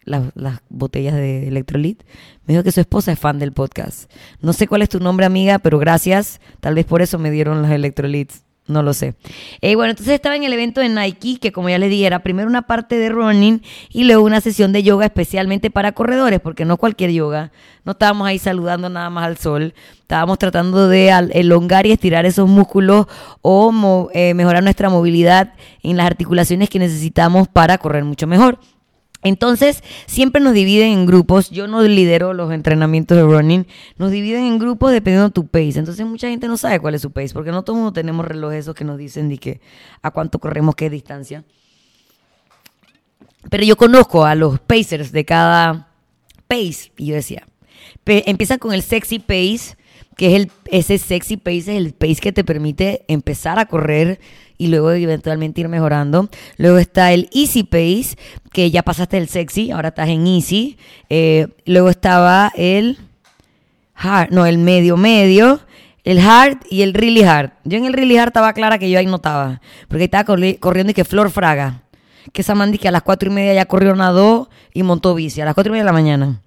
las, 0.05 0.25
las 0.35 0.61
botellas 0.69 1.15
de 1.15 1.49
Electrolyte, 1.49 2.05
me 2.47 2.55
dijo 2.55 2.63
que 2.63 2.73
su 2.73 2.81
esposa 2.81 3.13
es 3.13 3.19
fan 3.19 3.39
del 3.39 3.53
podcast. 3.53 4.11
No 4.41 4.53
sé 4.53 4.67
cuál 4.69 4.83
es 4.83 4.89
tu 4.89 5.01
nombre, 5.01 5.27
amiga, 5.27 5.59
pero 5.59 5.79
gracias. 5.79 6.41
Tal 6.61 6.75
vez 6.75 6.85
por 6.85 7.03
eso 7.03 7.19
me 7.19 7.31
dieron 7.31 7.63
los 7.63 7.71
Electrolytes. 7.71 8.45
No 8.67 8.83
lo 8.83 8.95
sé. 8.95 9.15
Eh, 9.61 9.75
bueno, 9.75 9.91
entonces 9.91 10.15
estaba 10.15 10.37
en 10.37 10.45
el 10.45 10.53
evento 10.55 10.81
de 10.81 10.89
Nike, 10.89 11.39
que 11.39 11.53
como 11.53 11.69
ya 11.69 11.79
les 11.79 11.91
dije, 11.91 12.07
era 12.07 12.23
primero 12.23 12.49
una 12.49 12.63
parte 12.63 12.97
de 12.97 13.11
running 13.11 13.63
y 13.91 14.05
luego 14.05 14.25
una 14.25 14.41
sesión 14.41 14.73
de 14.73 14.83
yoga 14.83 15.05
especialmente 15.05 15.71
para 15.71 15.93
corredores, 15.93 16.41
porque 16.41 16.65
no 16.65 16.79
cualquier 16.79 17.11
yoga. 17.11 17.53
No 17.85 17.93
estábamos 17.93 18.27
ahí 18.27 18.39
saludando 18.39 18.89
nada 18.89 19.11
más 19.11 19.27
al 19.27 19.37
sol. 19.37 19.75
Estábamos 20.01 20.39
tratando 20.39 20.89
de 20.89 21.11
elongar 21.33 21.87
y 21.87 21.93
estirar 21.93 22.25
esos 22.25 22.49
músculos 22.49 23.07
o 23.43 24.11
eh, 24.15 24.33
mejorar 24.33 24.63
nuestra 24.63 24.89
movilidad 24.89 25.53
en 25.83 25.99
las 25.99 26.07
articulaciones 26.07 26.71
que 26.71 26.79
necesitamos 26.79 27.49
para 27.49 27.77
correr 27.77 28.05
mucho 28.05 28.27
mejor. 28.27 28.59
Entonces, 29.25 29.83
siempre 30.07 30.41
nos 30.43 30.53
dividen 30.53 30.93
en 30.93 31.07
grupos. 31.07 31.51
Yo 31.51 31.67
no 31.67 31.83
lidero 31.83 32.35
los 32.35 32.53
entrenamientos 32.53 33.17
de 33.17 33.25
running. 33.25 33.67
Nos 33.97 34.11
dividen 34.11 34.45
en 34.45 34.59
grupos 34.59 34.93
dependiendo 34.93 35.29
de 35.29 35.33
tu 35.33 35.47
pace. 35.47 35.79
Entonces, 35.79 36.07
mucha 36.07 36.29
gente 36.29 36.47
no 36.47 36.59
sabe 36.59 36.79
cuál 36.79 36.95
es 36.95 37.01
su 37.01 37.11
pace, 37.11 37.33
porque 37.33 37.51
no 37.51 37.65
todos 37.65 37.95
tenemos 37.95 38.27
relojes 38.27 38.61
esos 38.61 38.75
que 38.75 38.85
nos 38.85 38.99
dicen 38.99 39.31
de 39.31 39.39
que 39.39 39.61
a 40.03 40.11
cuánto 40.11 40.39
corremos, 40.39 40.75
qué 40.75 40.91
distancia. 40.91 41.43
Pero 43.49 43.65
yo 43.65 43.77
conozco 43.77 44.27
a 44.27 44.35
los 44.35 44.61
pacers 44.61 45.11
de 45.11 45.25
cada 45.25 45.89
pace. 46.47 46.93
Y 46.99 47.07
yo 47.07 47.15
decía, 47.15 47.47
empiezan 48.05 48.59
con 48.59 48.75
el 48.75 48.83
sexy 48.83 49.19
pace, 49.21 49.77
que 50.19 50.27
es 50.27 50.35
el, 50.35 50.51
ese 50.67 50.99
sexy 50.99 51.39
pace, 51.39 51.59
es 51.59 51.69
el 51.69 51.95
pace 51.95 52.17
que 52.17 52.33
te 52.33 52.45
permite 52.45 53.07
empezar 53.09 53.59
a 53.59 53.65
correr 53.65 54.21
y 54.59 54.69
luego 54.69 54.93
eventualmente 54.93 55.61
ir 55.61 55.69
mejorando. 55.69 56.29
Luego 56.57 56.79
está 56.79 57.13
el 57.13 57.29
easy 57.33 57.65
pace, 57.65 58.17
que 58.53 58.71
ya 58.71 58.83
pasaste 58.83 59.19
el 59.19 59.29
sexy, 59.29 59.71
ahora 59.71 59.89
estás 59.89 60.09
en 60.09 60.27
easy. 60.27 60.79
Eh, 61.09 61.49
luego 61.67 61.91
estaba 61.91 62.53
el 62.57 62.99
hard, 63.95 64.31
no, 64.31 64.47
el 64.47 64.59
medio 64.59 64.97
medio, 64.97 65.61
el 66.05 66.21
hard 66.21 66.59
y 66.71 66.83
el 66.83 66.95
really 66.95 67.23
hard. 67.23 67.53
Yo 67.65 67.79
en 67.79 67.87
el 67.87 67.93
really 67.93 68.17
hard 68.17 68.29
estaba 68.29 68.53
clara 68.53 68.79
que 68.79 68.91
yo 68.91 68.99
ahí 68.99 69.07
notaba, 69.07 69.61
porque 69.89 70.05
estaba 70.05 70.25
corriendo 70.25 70.91
y 70.91 70.95
que 70.95 71.05
Flor 71.05 71.31
Fraga, 71.31 71.83
que 72.33 72.43
esa 72.43 72.55
que 72.79 72.89
a 72.89 72.93
las 72.93 73.03
cuatro 73.03 73.31
y 73.31 73.35
media 73.35 73.55
ya 73.55 73.67
corrió 73.67 73.93
una 73.93 74.11
dos 74.11 74.49
y 74.73 74.83
montó 74.83 75.15
bici, 75.15 75.41
a 75.41 75.45
las 75.45 75.55
cuatro 75.55 75.71
y 75.71 75.73
media 75.73 75.85
de 75.85 75.87
la 75.87 75.93
mañana. 75.93 76.41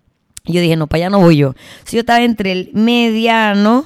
Y 0.45 0.53
yo 0.53 0.61
dije, 0.61 0.77
no, 0.77 0.87
para 0.87 1.03
allá 1.03 1.09
no 1.09 1.19
voy 1.19 1.37
yo. 1.37 1.55
Si 1.83 1.97
yo 1.97 2.01
estaba 2.01 2.21
entre 2.21 2.53
el 2.53 2.69
mediano 2.73 3.83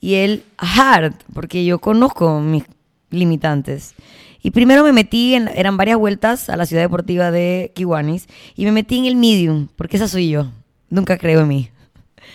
y 0.00 0.14
el 0.14 0.44
hard, 0.58 1.14
porque 1.32 1.64
yo 1.64 1.78
conozco 1.78 2.40
mis 2.40 2.64
limitantes. 3.12 3.94
Y 4.42 4.50
primero 4.50 4.82
me 4.82 4.92
metí, 4.92 5.34
en, 5.34 5.48
eran 5.48 5.76
varias 5.76 5.98
vueltas 5.98 6.48
a 6.48 6.56
la 6.56 6.66
ciudad 6.66 6.82
deportiva 6.82 7.30
de 7.30 7.72
Kiwanis, 7.74 8.26
y 8.56 8.64
me 8.64 8.72
metí 8.72 8.98
en 8.98 9.04
el 9.04 9.16
medium, 9.16 9.68
porque 9.76 9.96
esa 9.96 10.08
soy 10.08 10.30
yo. 10.30 10.50
Nunca 10.90 11.16
creo 11.16 11.40
en 11.40 11.48
mí. 11.48 11.70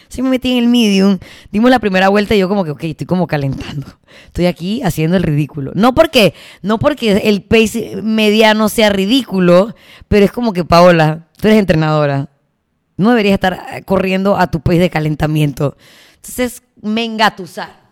Sí 0.09 0.21
me 0.21 0.29
metí 0.29 0.51
en 0.53 0.59
el 0.59 0.69
medium, 0.69 1.17
dimos 1.51 1.69
la 1.69 1.79
primera 1.79 2.07
vuelta 2.07 2.33
y 2.33 2.39
yo 2.39 2.47
como 2.47 2.63
que, 2.63 2.71
ok, 2.71 2.83
estoy 2.83 3.05
como 3.05 3.27
calentando. 3.27 3.87
Estoy 4.27 4.45
aquí 4.45 4.81
haciendo 4.81 5.17
el 5.17 5.23
ridículo. 5.23 5.71
No 5.75 5.93
porque, 5.93 6.33
no 6.61 6.79
porque 6.79 7.17
el 7.17 7.41
pace 7.41 8.01
mediano 8.01 8.69
sea 8.69 8.89
ridículo, 8.89 9.75
pero 10.07 10.23
es 10.23 10.31
como 10.31 10.53
que, 10.53 10.63
Paola, 10.63 11.27
tú 11.37 11.49
eres 11.49 11.59
entrenadora. 11.59 12.29
No 12.95 13.09
deberías 13.09 13.33
estar 13.33 13.83
corriendo 13.83 14.37
a 14.37 14.49
tu 14.49 14.61
pace 14.61 14.79
de 14.79 14.89
calentamiento. 14.89 15.75
Entonces, 16.15 16.63
me 16.81 17.03
engatusar. 17.03 17.86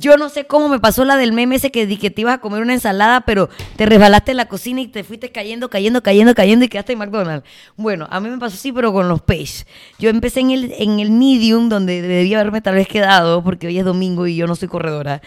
Yo 0.00 0.16
no 0.16 0.30
sé 0.30 0.46
cómo 0.46 0.70
me 0.70 0.80
pasó 0.80 1.04
la 1.04 1.18
del 1.18 1.34
meme 1.34 1.56
ese 1.56 1.70
que, 1.70 1.86
que 1.98 2.10
te 2.10 2.22
ibas 2.22 2.36
a 2.36 2.40
comer 2.40 2.62
una 2.62 2.72
ensalada, 2.72 3.20
pero 3.20 3.50
te 3.76 3.84
resbalaste 3.84 4.30
en 4.30 4.38
la 4.38 4.48
cocina 4.48 4.80
y 4.80 4.86
te 4.86 5.04
fuiste 5.04 5.30
cayendo, 5.30 5.68
cayendo, 5.68 6.02
cayendo, 6.02 6.34
cayendo 6.34 6.64
y 6.64 6.68
quedaste 6.68 6.94
en 6.94 7.00
McDonald's. 7.00 7.46
Bueno, 7.76 8.08
a 8.10 8.18
mí 8.18 8.30
me 8.30 8.38
pasó 8.38 8.54
así, 8.54 8.72
pero 8.72 8.94
con 8.94 9.10
los 9.10 9.20
page. 9.20 9.66
Yo 9.98 10.08
empecé 10.08 10.40
en 10.40 10.52
el, 10.52 10.72
en 10.78 11.00
el 11.00 11.10
medium, 11.10 11.68
donde 11.68 12.00
debía 12.00 12.40
haberme 12.40 12.62
tal 12.62 12.76
vez 12.76 12.88
quedado, 12.88 13.44
porque 13.44 13.66
hoy 13.66 13.78
es 13.78 13.84
domingo 13.84 14.26
y 14.26 14.36
yo 14.36 14.46
no 14.46 14.56
soy 14.56 14.68
corredora. 14.68 15.20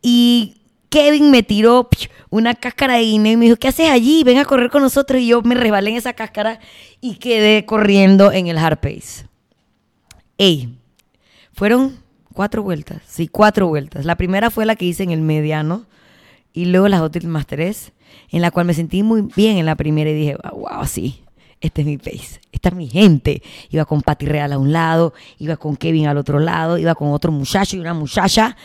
Y 0.00 0.58
Kevin 0.90 1.32
me 1.32 1.42
tiró 1.42 1.88
una 2.30 2.54
cáscara 2.54 2.94
de 2.94 3.02
guineo 3.02 3.32
y 3.32 3.36
me 3.36 3.46
dijo, 3.46 3.56
¿qué 3.56 3.66
haces 3.66 3.90
allí? 3.90 4.22
Ven 4.22 4.38
a 4.38 4.44
correr 4.44 4.70
con 4.70 4.82
nosotros. 4.82 5.20
Y 5.20 5.26
yo 5.26 5.42
me 5.42 5.56
resbalé 5.56 5.90
en 5.90 5.96
esa 5.96 6.12
cáscara 6.12 6.60
y 7.00 7.16
quedé 7.16 7.66
corriendo 7.66 8.30
en 8.30 8.46
el 8.46 8.58
hard 8.58 8.78
pace. 8.78 9.26
Ey, 10.38 10.78
fueron 11.52 12.03
Cuatro 12.34 12.64
vueltas, 12.64 13.00
sí, 13.06 13.28
cuatro 13.28 13.68
vueltas. 13.68 14.04
La 14.04 14.16
primera 14.16 14.50
fue 14.50 14.66
la 14.66 14.74
que 14.74 14.84
hice 14.84 15.04
en 15.04 15.12
el 15.12 15.20
mediano 15.20 15.86
y 16.52 16.64
luego 16.64 16.88
las 16.88 17.00
últimas 17.00 17.46
tres, 17.46 17.92
en 18.28 18.42
la 18.42 18.50
cual 18.50 18.66
me 18.66 18.74
sentí 18.74 19.04
muy 19.04 19.22
bien 19.22 19.56
en 19.56 19.66
la 19.66 19.76
primera 19.76 20.10
y 20.10 20.14
dije, 20.14 20.36
wow, 20.52 20.84
sí, 20.84 21.22
este 21.60 21.82
es 21.82 21.86
mi 21.86 21.96
pace, 21.96 22.40
esta 22.50 22.70
es 22.70 22.74
mi 22.74 22.88
gente. 22.88 23.40
Iba 23.70 23.84
con 23.84 24.02
Patty 24.02 24.26
Real 24.26 24.52
a 24.52 24.58
un 24.58 24.72
lado, 24.72 25.14
iba 25.38 25.56
con 25.56 25.76
Kevin 25.76 26.08
al 26.08 26.18
otro 26.18 26.40
lado, 26.40 26.76
iba 26.76 26.96
con 26.96 27.12
otro 27.12 27.30
muchacho 27.30 27.76
y 27.76 27.80
una 27.80 27.94
muchacha. 27.94 28.56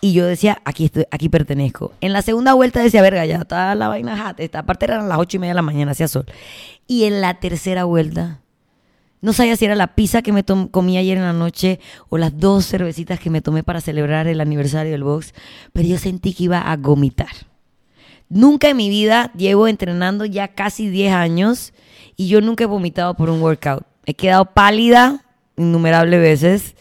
Y 0.00 0.12
yo 0.12 0.24
decía, 0.24 0.62
aquí 0.64 0.84
estoy, 0.84 1.04
aquí 1.10 1.28
pertenezco. 1.28 1.92
En 2.00 2.12
la 2.12 2.22
segunda 2.22 2.54
vuelta 2.54 2.80
decía, 2.80 3.02
verga, 3.02 3.26
ya 3.26 3.38
está 3.38 3.74
la 3.74 3.88
vaina 3.88 4.28
hat. 4.28 4.38
Esta 4.38 4.62
parte 4.62 4.84
eran 4.84 5.08
las 5.08 5.18
ocho 5.18 5.36
y 5.36 5.40
media 5.40 5.50
de 5.50 5.56
la 5.56 5.62
mañana, 5.62 5.90
hacía 5.90 6.06
sol. 6.06 6.26
Y 6.86 7.04
en 7.04 7.20
la 7.20 7.40
tercera 7.40 7.82
vuelta 7.82 8.38
no 9.22 9.32
sabía 9.34 9.56
si 9.56 9.66
era 9.66 9.74
la 9.74 9.94
pizza 9.94 10.22
que 10.22 10.32
me 10.32 10.44
comí 10.44 10.96
ayer 10.96 11.18
en 11.18 11.24
la 11.24 11.32
noche 11.32 11.78
o 12.08 12.16
las 12.16 12.38
dos 12.38 12.66
cervecitas 12.66 13.20
que 13.20 13.28
me 13.28 13.42
tomé 13.42 13.62
para 13.62 13.80
celebrar 13.80 14.26
el 14.26 14.40
aniversario 14.40 14.92
del 14.92 15.04
box, 15.04 15.34
pero 15.72 15.86
yo 15.86 15.98
sentí 15.98 16.32
que 16.32 16.44
iba 16.44 16.60
a 16.60 16.76
vomitar. 16.76 17.28
Nunca 18.30 18.70
en 18.70 18.76
mi 18.76 18.88
vida 18.88 19.32
llevo 19.36 19.68
entrenando 19.68 20.24
ya 20.24 20.48
casi 20.48 20.88
10 20.88 21.12
años 21.12 21.74
y 22.16 22.28
yo 22.28 22.40
nunca 22.40 22.64
he 22.64 22.66
vomitado 22.66 23.14
por 23.14 23.28
un 23.28 23.42
workout. 23.42 23.84
He 24.06 24.14
quedado 24.14 24.46
pálida 24.46 25.24
innumerables 25.56 26.20
veces, 26.20 26.74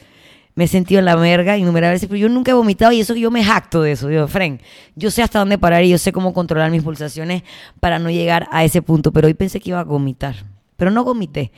me 0.55 0.65
he 0.65 0.67
sentido 0.67 0.99
en 0.99 1.05
la 1.05 1.17
merga 1.17 1.57
innumerables 1.57 1.95
veces, 1.95 2.07
pero 2.07 2.19
yo 2.19 2.29
nunca 2.29 2.51
he 2.51 2.53
vomitado 2.53 2.93
y 2.93 3.01
eso 3.01 3.15
yo 3.15 3.31
me 3.31 3.43
jacto 3.43 3.81
de 3.81 3.93
eso. 3.93 4.07
Digo, 4.07 4.27
Fren, 4.27 4.61
yo 4.95 5.11
sé 5.11 5.23
hasta 5.23 5.39
dónde 5.39 5.57
parar 5.57 5.83
y 5.83 5.89
yo 5.89 5.97
sé 5.97 6.13
cómo 6.13 6.33
controlar 6.33 6.71
mis 6.71 6.83
pulsaciones 6.83 7.43
para 7.81 7.99
no 7.99 8.09
llegar 8.09 8.47
a 8.51 8.63
ese 8.63 8.81
punto, 8.81 9.11
pero 9.11 9.27
hoy 9.27 9.33
pensé 9.33 9.59
que 9.59 9.71
iba 9.71 9.81
a 9.81 9.83
vomitar 9.83 10.35
pero 10.79 10.89
no 10.89 11.03
vomité. 11.03 11.51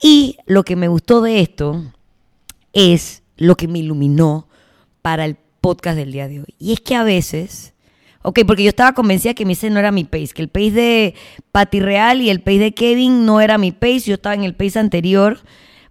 Y 0.00 0.36
lo 0.46 0.62
que 0.62 0.76
me 0.76 0.86
gustó 0.86 1.22
de 1.22 1.40
esto 1.40 1.82
es 2.72 3.24
lo 3.36 3.56
que 3.56 3.66
me 3.66 3.80
iluminó 3.80 4.46
para 5.02 5.24
el 5.24 5.36
podcast 5.60 5.96
del 5.96 6.12
día 6.12 6.28
de 6.28 6.40
hoy. 6.40 6.54
Y 6.58 6.74
es 6.74 6.80
que 6.80 6.94
a 6.94 7.02
veces, 7.02 7.74
ok, 8.22 8.40
porque 8.46 8.62
yo 8.62 8.68
estaba 8.68 8.92
convencida 8.92 9.34
que 9.34 9.46
mi 9.46 9.54
ese 9.54 9.70
no 9.70 9.80
era 9.80 9.90
mi 9.90 10.04
pace, 10.04 10.28
que 10.34 10.42
el 10.42 10.48
pace 10.48 10.70
de 10.72 11.14
Patty 11.52 11.80
Real 11.80 12.20
y 12.20 12.28
el 12.28 12.40
pace 12.40 12.58
de 12.58 12.74
Kevin 12.74 13.24
no 13.24 13.40
era 13.40 13.56
mi 13.56 13.72
pace, 13.72 14.00
yo 14.00 14.14
estaba 14.14 14.34
en 14.34 14.44
el 14.44 14.54
pace 14.54 14.78
anterior, 14.78 15.40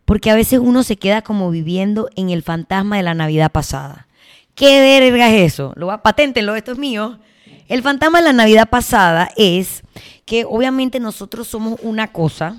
porque 0.06 0.30
a 0.30 0.36
veces 0.36 0.60
uno 0.60 0.84
se 0.84 0.98
queda 0.98 1.24
como 1.24 1.50
viviendo 1.50 2.08
en 2.16 2.30
el 2.30 2.44
fantasma 2.44 2.98
de 2.98 3.04
la 3.04 3.16
Navidad 3.16 3.52
pasada. 3.52 4.08
¿Qué 4.54 4.80
verga 4.80 5.34
es 5.34 5.54
eso? 5.54 5.74
Lo 5.76 5.88
va, 5.88 6.04
paténtenlo, 6.04 6.56
esto 6.56 6.72
es 6.72 6.78
mío. 6.78 7.20
El 7.68 7.82
fantasma 7.82 8.20
de 8.20 8.26
la 8.26 8.34
Navidad 8.34 8.70
pasada 8.70 9.32
es 9.36 9.82
que 10.26 10.46
obviamente 10.46 11.00
nosotros 11.00 11.48
somos 11.48 11.80
una 11.82 12.12
cosa, 12.12 12.58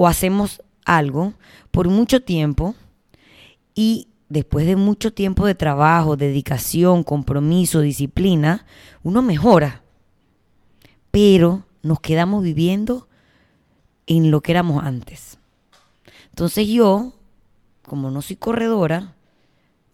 o 0.00 0.06
hacemos 0.06 0.62
algo 0.86 1.34
por 1.70 1.90
mucho 1.90 2.22
tiempo 2.22 2.74
y 3.74 4.08
después 4.30 4.64
de 4.64 4.74
mucho 4.74 5.12
tiempo 5.12 5.44
de 5.44 5.54
trabajo, 5.54 6.16
dedicación, 6.16 7.04
compromiso, 7.04 7.82
disciplina, 7.82 8.64
uno 9.02 9.20
mejora. 9.20 9.82
Pero 11.10 11.66
nos 11.82 12.00
quedamos 12.00 12.42
viviendo 12.42 13.08
en 14.06 14.30
lo 14.30 14.40
que 14.40 14.52
éramos 14.52 14.82
antes. 14.82 15.36
Entonces 16.30 16.66
yo, 16.66 17.12
como 17.82 18.10
no 18.10 18.22
soy 18.22 18.36
corredora, 18.36 19.16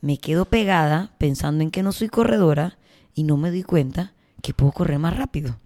me 0.00 0.18
quedo 0.18 0.44
pegada 0.44 1.16
pensando 1.18 1.64
en 1.64 1.72
que 1.72 1.82
no 1.82 1.90
soy 1.90 2.10
corredora 2.10 2.78
y 3.12 3.24
no 3.24 3.36
me 3.36 3.50
doy 3.50 3.64
cuenta 3.64 4.12
que 4.40 4.54
puedo 4.54 4.70
correr 4.70 5.00
más 5.00 5.16
rápido 5.16 5.58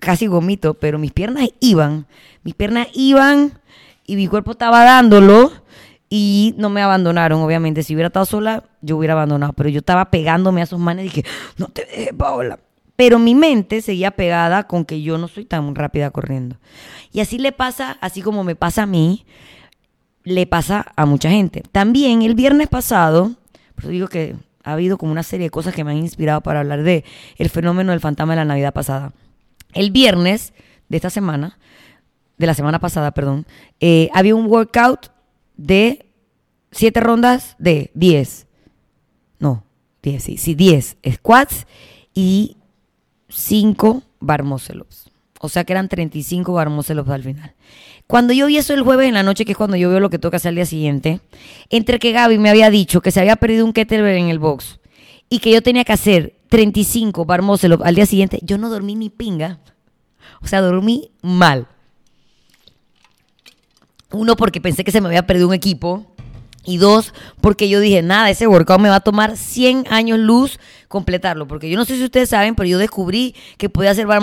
casi 0.00 0.28
vomito, 0.28 0.74
pero 0.74 0.98
mis 0.98 1.12
piernas 1.12 1.48
iban, 1.60 2.06
mis 2.42 2.54
piernas 2.54 2.88
iban 2.94 3.58
y 4.06 4.16
mi 4.16 4.26
cuerpo 4.26 4.52
estaba 4.52 4.84
dándolo 4.84 5.52
y 6.08 6.54
no 6.58 6.68
me 6.70 6.82
abandonaron, 6.82 7.40
obviamente. 7.40 7.82
Si 7.82 7.94
hubiera 7.94 8.08
estado 8.08 8.26
sola, 8.26 8.64
yo 8.82 8.96
hubiera 8.96 9.14
abandonado, 9.14 9.52
pero 9.52 9.68
yo 9.68 9.78
estaba 9.78 10.10
pegándome 10.10 10.60
a 10.60 10.64
esos 10.64 10.80
manes 10.80 11.06
y 11.06 11.08
dije, 11.08 11.24
no 11.56 11.68
te 11.68 11.84
dejes, 11.84 12.12
Paola. 12.14 12.58
Pero 12.96 13.18
mi 13.18 13.34
mente 13.34 13.80
seguía 13.80 14.10
pegada 14.10 14.64
con 14.64 14.84
que 14.84 15.00
yo 15.00 15.16
no 15.16 15.28
soy 15.28 15.44
tan 15.44 15.74
rápida 15.74 16.10
corriendo. 16.10 16.56
Y 17.12 17.20
así 17.20 17.38
le 17.38 17.52
pasa, 17.52 17.96
así 18.00 18.20
como 18.20 18.44
me 18.44 18.56
pasa 18.56 18.82
a 18.82 18.86
mí, 18.86 19.24
le 20.24 20.46
pasa 20.46 20.86
a 20.96 21.06
mucha 21.06 21.30
gente. 21.30 21.62
También 21.72 22.22
el 22.22 22.34
viernes 22.34 22.68
pasado, 22.68 23.36
por 23.74 23.84
eso 23.84 23.90
digo 23.90 24.08
que 24.08 24.34
ha 24.64 24.72
habido 24.72 24.98
como 24.98 25.12
una 25.12 25.22
serie 25.22 25.46
de 25.46 25.50
cosas 25.50 25.74
que 25.74 25.84
me 25.84 25.92
han 25.92 25.98
inspirado 25.98 26.42
para 26.42 26.60
hablar 26.60 26.82
de 26.82 27.04
el 27.36 27.48
fenómeno 27.48 27.92
del 27.92 28.00
fantasma 28.00 28.34
de 28.34 28.38
la 28.38 28.44
Navidad 28.44 28.74
pasada. 28.74 29.12
El 29.72 29.90
viernes 29.90 30.52
de 30.88 30.96
esta 30.96 31.10
semana, 31.10 31.58
de 32.38 32.46
la 32.46 32.54
semana 32.54 32.78
pasada, 32.78 33.12
perdón, 33.12 33.46
eh, 33.80 34.08
había 34.12 34.34
un 34.34 34.46
workout 34.46 35.08
de 35.56 36.06
siete 36.72 37.00
rondas 37.00 37.56
de 37.58 37.90
10. 37.94 38.46
No, 39.38 39.64
10, 40.02 40.22
sí, 40.22 40.36
sí, 40.36 40.54
10 40.54 40.96
squats 41.14 41.66
y 42.14 42.56
5 43.28 44.02
bar 44.20 44.44
O 45.40 45.48
sea 45.48 45.64
que 45.64 45.72
eran 45.72 45.88
35 45.88 46.52
bar 46.52 46.68
al 46.68 47.22
final. 47.22 47.54
Cuando 48.06 48.32
yo 48.32 48.46
vi 48.46 48.56
eso 48.56 48.74
el 48.74 48.82
jueves 48.82 49.06
en 49.06 49.14
la 49.14 49.22
noche, 49.22 49.44
que 49.44 49.52
es 49.52 49.58
cuando 49.58 49.76
yo 49.76 49.88
veo 49.88 50.00
lo 50.00 50.10
que 50.10 50.18
toca 50.18 50.38
hacer 50.38 50.50
al 50.50 50.56
día 50.56 50.66
siguiente, 50.66 51.20
entre 51.68 51.98
que 51.98 52.12
Gaby 52.12 52.38
me 52.38 52.50
había 52.50 52.70
dicho 52.70 53.00
que 53.00 53.10
se 53.10 53.20
había 53.20 53.36
perdido 53.36 53.64
un 53.64 53.72
kettlebell 53.72 54.18
en 54.18 54.28
el 54.28 54.38
box 54.38 54.80
y 55.28 55.38
que 55.38 55.52
yo 55.52 55.62
tenía 55.62 55.84
que 55.84 55.92
hacer 55.92 56.34
35 56.50 57.24
bar 57.24 57.42
al 57.82 57.94
día 57.94 58.06
siguiente, 58.06 58.40
yo 58.42 58.58
no 58.58 58.68
dormí 58.68 58.94
ni 58.96 59.08
pinga. 59.08 59.60
O 60.42 60.46
sea, 60.46 60.60
dormí 60.60 61.10
mal. 61.22 61.66
Uno, 64.10 64.36
porque 64.36 64.60
pensé 64.60 64.84
que 64.84 64.90
se 64.90 65.00
me 65.00 65.06
había 65.06 65.26
perdido 65.26 65.48
un 65.48 65.54
equipo. 65.54 66.06
Y 66.64 66.76
dos, 66.76 67.14
porque 67.40 67.70
yo 67.70 67.80
dije, 67.80 68.02
nada, 68.02 68.28
ese 68.28 68.46
workout 68.46 68.80
me 68.80 68.90
va 68.90 68.96
a 68.96 69.00
tomar 69.00 69.36
100 69.36 69.86
años 69.88 70.18
luz 70.18 70.58
completarlo. 70.88 71.46
Porque 71.46 71.70
yo 71.70 71.78
no 71.78 71.84
sé 71.84 71.96
si 71.96 72.04
ustedes 72.04 72.28
saben, 72.28 72.54
pero 72.54 72.68
yo 72.68 72.78
descubrí 72.78 73.34
que 73.56 73.70
podía 73.70 73.92
hacer 73.92 74.06
bar 74.06 74.20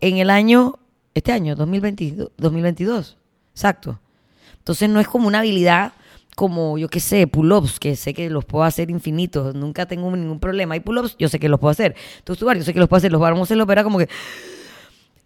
en 0.00 0.16
el 0.16 0.30
año, 0.30 0.78
este 1.14 1.32
año, 1.32 1.54
2022. 1.54 2.30
2022. 2.36 3.16
Exacto. 3.52 4.00
Entonces 4.56 4.88
no 4.88 5.00
es 5.00 5.06
como 5.06 5.28
una 5.28 5.40
habilidad 5.40 5.92
como, 6.38 6.78
yo 6.78 6.88
qué 6.88 7.00
sé, 7.00 7.26
pull-ups, 7.26 7.80
que 7.80 7.96
sé 7.96 8.14
que 8.14 8.30
los 8.30 8.44
puedo 8.44 8.62
hacer 8.62 8.90
infinitos, 8.90 9.56
nunca 9.56 9.86
tengo 9.86 10.08
ningún 10.14 10.38
problema. 10.38 10.74
Hay 10.74 10.80
pull-ups, 10.80 11.16
yo 11.18 11.28
sé 11.28 11.40
que 11.40 11.48
los 11.48 11.58
puedo 11.58 11.72
hacer. 11.72 11.96
Entonces, 12.18 12.46
yo 12.58 12.62
sé 12.62 12.72
que 12.72 12.78
los 12.78 12.88
puedo 12.88 12.98
hacer. 12.98 13.10
Los 13.10 13.20
vamos 13.20 13.50
a 13.50 13.54
pero 13.56 13.72
era 13.72 13.82
como 13.82 13.98
que 13.98 14.08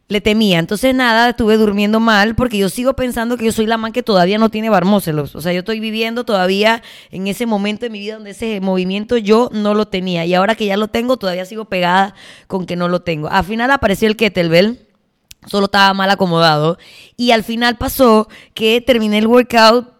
le 0.08 0.22
temía. 0.22 0.58
Entonces, 0.58 0.94
nada, 0.94 1.28
estuve 1.28 1.58
durmiendo 1.58 2.00
mal 2.00 2.34
porque 2.34 2.56
yo 2.56 2.70
sigo 2.70 2.94
pensando 2.94 3.36
que 3.36 3.44
yo 3.44 3.52
soy 3.52 3.66
la 3.66 3.76
man 3.76 3.92
que 3.92 4.02
todavía 4.02 4.38
no 4.38 4.48
tiene 4.48 4.70
barmócelos. 4.70 5.36
O 5.36 5.42
sea, 5.42 5.52
yo 5.52 5.58
estoy 5.58 5.80
viviendo 5.80 6.24
todavía 6.24 6.82
en 7.10 7.26
ese 7.26 7.44
momento 7.44 7.84
de 7.84 7.90
mi 7.90 7.98
vida 7.98 8.14
donde 8.14 8.30
ese 8.30 8.62
movimiento 8.62 9.18
yo 9.18 9.50
no 9.52 9.74
lo 9.74 9.88
tenía. 9.88 10.24
Y 10.24 10.32
ahora 10.32 10.54
que 10.54 10.64
ya 10.64 10.78
lo 10.78 10.88
tengo, 10.88 11.18
todavía 11.18 11.44
sigo 11.44 11.66
pegada 11.66 12.14
con 12.46 12.64
que 12.64 12.74
no 12.74 12.88
lo 12.88 13.02
tengo. 13.02 13.28
Al 13.28 13.44
final 13.44 13.70
apareció 13.70 14.08
el 14.08 14.16
kettlebell. 14.16 14.88
Solo 15.46 15.66
estaba 15.66 15.92
mal 15.92 16.08
acomodado. 16.08 16.78
Y 17.18 17.32
al 17.32 17.44
final 17.44 17.76
pasó 17.76 18.28
que 18.54 18.80
terminé 18.80 19.18
el 19.18 19.26
workout 19.26 19.92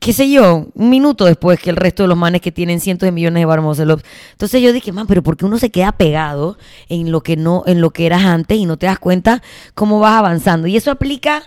qué 0.00 0.14
sé 0.14 0.30
yo, 0.30 0.68
un 0.74 0.90
minuto 0.90 1.26
después 1.26 1.60
que 1.60 1.68
el 1.70 1.76
resto 1.76 2.02
de 2.02 2.08
los 2.08 2.16
manes 2.16 2.40
que 2.40 2.50
tienen 2.50 2.80
cientos 2.80 3.06
de 3.06 3.12
millones 3.12 3.42
de 3.42 3.44
barmocelos. 3.44 4.02
Entonces 4.32 4.62
yo 4.62 4.72
dije, 4.72 4.92
man, 4.92 5.06
pero 5.06 5.22
¿por 5.22 5.36
qué 5.36 5.44
uno 5.44 5.58
se 5.58 5.70
queda 5.70 5.92
pegado 5.92 6.56
en 6.88 7.12
lo 7.12 7.22
que 7.22 7.36
no, 7.36 7.62
en 7.66 7.82
lo 7.82 7.90
que 7.90 8.06
eras 8.06 8.24
antes 8.24 8.58
y 8.58 8.64
no 8.64 8.78
te 8.78 8.86
das 8.86 8.98
cuenta 8.98 9.42
cómo 9.74 10.00
vas 10.00 10.14
avanzando? 10.18 10.66
Y 10.66 10.76
eso 10.76 10.90
aplica 10.90 11.42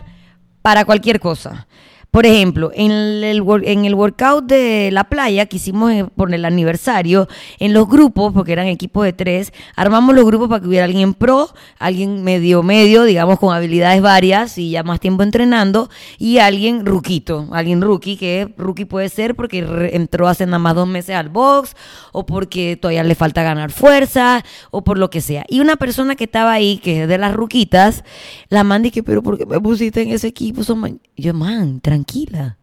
para 0.62 0.86
cualquier 0.86 1.19
cosa. 1.19 1.67
Por 2.13 2.27
ejemplo, 2.27 2.70
en 2.75 2.91
el, 2.91 3.43
en 3.63 3.86
el 3.86 3.96
workout 3.96 4.46
de 4.46 4.91
la 4.91 5.05
playa 5.05 5.48
que 5.48 5.55
hicimos 5.55 5.91
por 6.15 6.32
el 6.32 6.46
aniversario, 6.46 7.27
en 7.58 7.74
los 7.74 7.89
grupos, 7.89 8.34
porque 8.34 8.51
eran 8.51 8.67
equipos 8.67 9.03
de 9.03 9.13
tres, 9.13 9.51
armamos 9.75 10.13
los 10.13 10.24
grupos 10.24 10.48
para 10.48 10.62
que 10.62 10.67
hubiera 10.67 10.86
alguien 10.86 11.15
pro, 11.15 11.50
alguien 11.79 12.24
medio 12.24 12.62
medio, 12.62 13.05
digamos 13.05 13.39
con 13.39 13.51
habilidades 13.55 14.03
varias 14.03 14.60
y 14.60 14.70
ya 14.70 14.84
más 14.84 15.00
tiempo 15.00 15.24
entrenando, 15.24 15.89
y 16.20 16.38
alguien 16.38 16.86
ruquito, 16.86 17.48
alguien 17.51 17.82
rookie, 17.82 18.15
que 18.15 18.53
rookie 18.60 18.86
puede 18.86 19.10
ser 19.10 19.34
porque 19.34 19.65
entró 19.93 20.27
hace 20.27 20.46
nada 20.46 20.60
más 20.60 20.75
dos 20.75 20.88
meses 20.88 21.15
al 21.15 21.29
box, 21.29 21.75
o 22.12 22.27
porque 22.27 22.77
todavía 22.79 23.03
le 23.03 23.15
falta 23.15 23.41
ganar 23.41 23.72
fuerza, 23.72 24.46
o 24.70 24.84
por 24.84 25.00
lo 25.00 25.10
que 25.10 25.20
sea. 25.20 25.46
Y 25.50 25.62
una 25.62 25.77
persona 25.77 26.15
que 26.15 26.25
estaba 26.25 26.51
ahí, 26.53 26.77
que 26.77 27.01
es 27.01 27.08
de 27.08 27.17
las 27.17 27.34
ruquitas, 27.34 28.03
la 28.50 28.63
mandé 28.63 28.91
que, 28.91 29.01
pero 29.01 29.24
¿por 29.24 29.39
qué 29.39 29.48
me 29.48 29.60
pusiste 29.60 30.03
en 30.03 30.10
ese 30.10 30.27
equipo? 30.27 30.63
Son 30.63 31.01
yo, 31.17 31.34
man, 31.34 31.79
tranquilo 31.82 32.02
tranquila. 32.03 32.57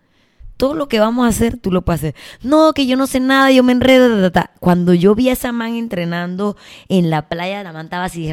Todo 0.57 0.75
lo 0.75 0.89
que 0.89 1.01
vamos 1.01 1.25
a 1.25 1.31
hacer, 1.31 1.57
tú 1.57 1.73
lo 1.73 1.87
puedes. 1.87 2.15
No, 2.43 2.75
que 2.75 2.87
yo 2.87 2.95
no 2.95 3.07
sé 3.07 3.19
nada, 3.19 3.51
yo 3.51 3.63
me 3.63 3.73
enredo. 3.73 4.31
Cuando 4.59 4.93
yo 4.93 5.15
vi 5.15 5.31
a 5.31 5.33
esa 5.33 5.53
man 5.53 5.75
entrenando 5.75 6.55
en 6.91 7.09
la 7.09 7.31
playa, 7.31 7.63
la 7.63 7.73
man 7.73 7.87
estaba 7.87 8.05
así, 8.05 8.31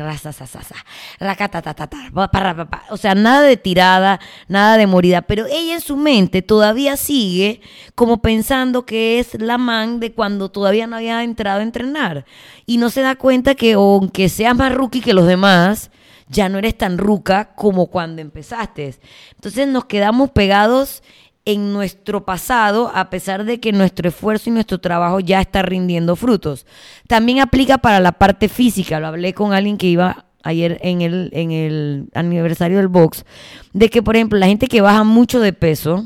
o 2.89 2.97
sea, 2.97 3.15
nada 3.15 3.41
de 3.43 3.55
tirada, 3.55 4.19
nada 4.49 4.75
de 4.75 4.87
morida. 4.87 5.21
Pero 5.21 5.45
ella 5.45 5.75
en 5.75 5.79
su 5.79 5.95
mente 5.95 6.41
todavía 6.41 6.97
sigue 6.97 7.61
como 7.95 8.21
pensando 8.21 8.85
que 8.85 9.19
es 9.19 9.39
la 9.39 9.57
man 9.57 10.01
de 10.01 10.11
cuando 10.11 10.49
todavía 10.49 10.85
no 10.85 10.97
había 10.97 11.23
entrado 11.23 11.61
a 11.61 11.63
entrenar. 11.63 12.25
Y 12.65 12.77
no 12.77 12.89
se 12.89 12.99
da 12.99 13.15
cuenta 13.15 13.55
que 13.55 13.73
aunque 13.73 14.27
seas 14.27 14.53
más 14.53 14.75
rookie 14.75 14.99
que 14.99 15.13
los 15.13 15.27
demás, 15.27 15.91
ya 16.29 16.50
no 16.50 16.57
eres 16.57 16.77
tan 16.77 16.98
ruca 16.98 17.53
como 17.55 17.88
cuando 17.88 18.22
empezaste. 18.22 18.96
Entonces 19.36 19.67
nos 19.67 19.86
quedamos 19.86 20.31
pegados 20.31 21.03
en 21.46 21.72
nuestro 21.72 22.25
pasado 22.25 22.91
a 22.93 23.10
pesar 23.10 23.46
de 23.46 23.62
que 23.62 23.72
nuestro 23.72 24.10
esfuerzo 24.10 24.50
y 24.50 24.53
nuestro 24.53 24.79
trabajo 24.79 25.22
ya 25.22 25.39
está 25.39 25.62
rindiendo 25.62 26.15
frutos. 26.15 26.65
También 27.07 27.39
aplica 27.39 27.77
para 27.77 28.01
la 28.01 28.12
parte 28.12 28.50
física. 28.50 29.00
Lo 29.00 29.07
hablé 29.07 29.34
con 29.34 29.53
alguien 29.53 29.77
que 29.77 29.88
iba 29.88 30.25
ayer 30.43 30.77
en 30.81 31.01
el, 31.01 31.29
en 31.34 31.51
el 31.51 32.10
aniversario 32.13 32.77
del 32.77 32.88
box, 32.88 33.25
de 33.74 33.89
que, 33.89 34.01
por 34.01 34.15
ejemplo, 34.15 34.39
la 34.39 34.48
gente 34.48 34.67
que 34.67 34.81
baja 34.81 35.03
mucho 35.03 35.39
de 35.39 35.53
peso, 35.53 36.05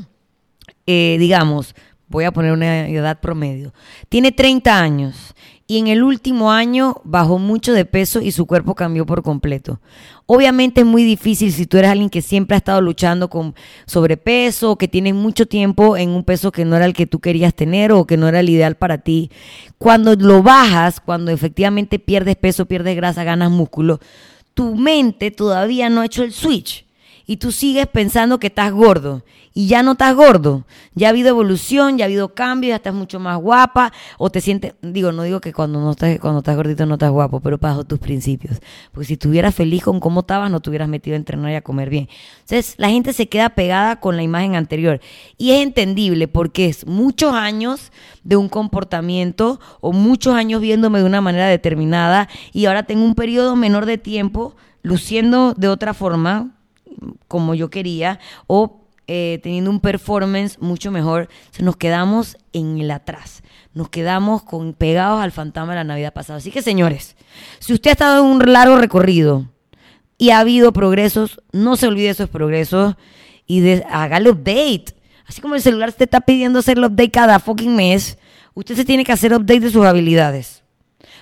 eh, 0.86 1.16
digamos, 1.18 1.74
voy 2.08 2.24
a 2.24 2.32
poner 2.32 2.52
una 2.52 2.88
edad 2.88 3.20
promedio, 3.20 3.72
tiene 4.08 4.32
30 4.32 4.78
años 4.78 5.31
y 5.66 5.78
en 5.78 5.86
el 5.86 6.02
último 6.02 6.50
año 6.50 7.00
bajó 7.04 7.38
mucho 7.38 7.72
de 7.72 7.84
peso 7.84 8.20
y 8.20 8.32
su 8.32 8.46
cuerpo 8.46 8.74
cambió 8.74 9.06
por 9.06 9.22
completo. 9.22 9.80
Obviamente 10.26 10.82
es 10.82 10.86
muy 10.86 11.04
difícil 11.04 11.52
si 11.52 11.66
tú 11.66 11.78
eres 11.78 11.90
alguien 11.90 12.10
que 12.10 12.22
siempre 12.22 12.54
ha 12.54 12.58
estado 12.58 12.80
luchando 12.80 13.28
con 13.28 13.54
sobrepeso, 13.86 14.76
que 14.76 14.88
tienes 14.88 15.14
mucho 15.14 15.46
tiempo 15.46 15.96
en 15.96 16.10
un 16.10 16.24
peso 16.24 16.52
que 16.52 16.64
no 16.64 16.76
era 16.76 16.84
el 16.84 16.94
que 16.94 17.06
tú 17.06 17.20
querías 17.20 17.54
tener 17.54 17.92
o 17.92 18.06
que 18.06 18.16
no 18.16 18.28
era 18.28 18.40
el 18.40 18.48
ideal 18.48 18.76
para 18.76 18.98
ti. 18.98 19.30
Cuando 19.78 20.14
lo 20.14 20.42
bajas, 20.42 21.00
cuando 21.00 21.30
efectivamente 21.30 21.98
pierdes 21.98 22.36
peso, 22.36 22.66
pierdes 22.66 22.96
grasa, 22.96 23.24
ganas 23.24 23.50
músculo, 23.50 24.00
tu 24.54 24.74
mente 24.76 25.30
todavía 25.30 25.88
no 25.88 26.00
ha 26.00 26.06
hecho 26.06 26.22
el 26.24 26.32
switch 26.32 26.84
y 27.26 27.36
tú 27.36 27.52
sigues 27.52 27.86
pensando 27.86 28.38
que 28.38 28.48
estás 28.48 28.72
gordo 28.72 29.22
y 29.54 29.66
ya 29.66 29.82
no 29.82 29.92
estás 29.92 30.14
gordo. 30.14 30.64
Ya 30.94 31.08
ha 31.08 31.10
habido 31.10 31.28
evolución, 31.28 31.98
ya 31.98 32.04
ha 32.04 32.06
habido 32.06 32.34
cambios, 32.34 32.70
ya 32.70 32.76
estás 32.76 32.94
mucho 32.94 33.20
más 33.20 33.38
guapa 33.38 33.92
o 34.18 34.30
te 34.30 34.40
sientes, 34.40 34.74
digo, 34.82 35.12
no 35.12 35.22
digo 35.22 35.40
que 35.40 35.52
cuando 35.52 35.80
no 35.80 35.92
estás 35.92 36.18
cuando 36.18 36.38
estás 36.38 36.56
gordito 36.56 36.86
no 36.86 36.94
estás 36.94 37.10
guapo, 37.10 37.40
pero 37.40 37.58
bajo 37.58 37.84
tus 37.84 37.98
principios. 37.98 38.60
Porque 38.92 39.06
si 39.06 39.12
estuvieras 39.14 39.54
feliz 39.54 39.82
con 39.82 40.00
cómo 40.00 40.20
estabas, 40.20 40.50
no 40.50 40.60
te 40.60 40.70
hubieras 40.70 40.88
metido 40.88 41.14
a 41.14 41.18
entrenar 41.18 41.52
y 41.52 41.54
a 41.54 41.62
comer 41.62 41.90
bien. 41.90 42.08
Entonces, 42.40 42.74
la 42.78 42.88
gente 42.88 43.12
se 43.12 43.28
queda 43.28 43.50
pegada 43.50 44.00
con 44.00 44.16
la 44.16 44.22
imagen 44.22 44.54
anterior 44.54 45.00
y 45.36 45.52
es 45.52 45.62
entendible 45.62 46.28
porque 46.28 46.66
es 46.66 46.86
muchos 46.86 47.34
años 47.34 47.92
de 48.24 48.36
un 48.36 48.48
comportamiento 48.48 49.60
o 49.80 49.92
muchos 49.92 50.34
años 50.34 50.60
viéndome 50.60 51.00
de 51.00 51.04
una 51.04 51.20
manera 51.20 51.46
determinada 51.46 52.28
y 52.52 52.66
ahora 52.66 52.84
tengo 52.84 53.04
un 53.04 53.14
periodo 53.14 53.56
menor 53.56 53.86
de 53.86 53.98
tiempo 53.98 54.54
luciendo 54.82 55.54
de 55.54 55.68
otra 55.68 55.94
forma 55.94 56.50
como 57.28 57.54
yo 57.54 57.70
quería 57.70 58.20
o 58.46 58.82
eh, 59.08 59.40
teniendo 59.42 59.70
un 59.70 59.80
performance 59.80 60.58
mucho 60.60 60.90
mejor, 60.90 61.28
nos 61.58 61.76
quedamos 61.76 62.36
en 62.52 62.78
el 62.78 62.90
atrás. 62.90 63.42
Nos 63.74 63.88
quedamos 63.88 64.42
con, 64.42 64.74
pegados 64.74 65.20
al 65.22 65.32
fantasma 65.32 65.72
de 65.72 65.80
la 65.80 65.84
Navidad 65.84 66.12
pasada. 66.12 66.38
Así 66.38 66.50
que, 66.50 66.62
señores, 66.62 67.16
si 67.58 67.72
usted 67.72 67.90
ha 67.90 67.92
estado 67.92 68.24
en 68.24 68.30
un 68.30 68.52
largo 68.52 68.76
recorrido 68.76 69.48
y 70.18 70.30
ha 70.30 70.38
habido 70.38 70.72
progresos, 70.72 71.40
no 71.52 71.76
se 71.76 71.88
olvide 71.88 72.10
esos 72.10 72.28
progresos 72.28 72.94
y 73.46 73.60
de, 73.60 73.84
hágale 73.90 74.30
update. 74.30 74.94
Así 75.26 75.40
como 75.40 75.56
el 75.56 75.62
celular 75.62 75.92
te 75.92 76.04
está 76.04 76.20
pidiendo 76.20 76.60
hacer 76.60 76.78
el 76.78 76.84
update 76.84 77.10
cada 77.10 77.40
fucking 77.40 77.74
mes, 77.74 78.18
usted 78.54 78.76
se 78.76 78.84
tiene 78.84 79.04
que 79.04 79.12
hacer 79.12 79.34
update 79.34 79.60
de 79.60 79.70
sus 79.70 79.84
habilidades. 79.84 80.62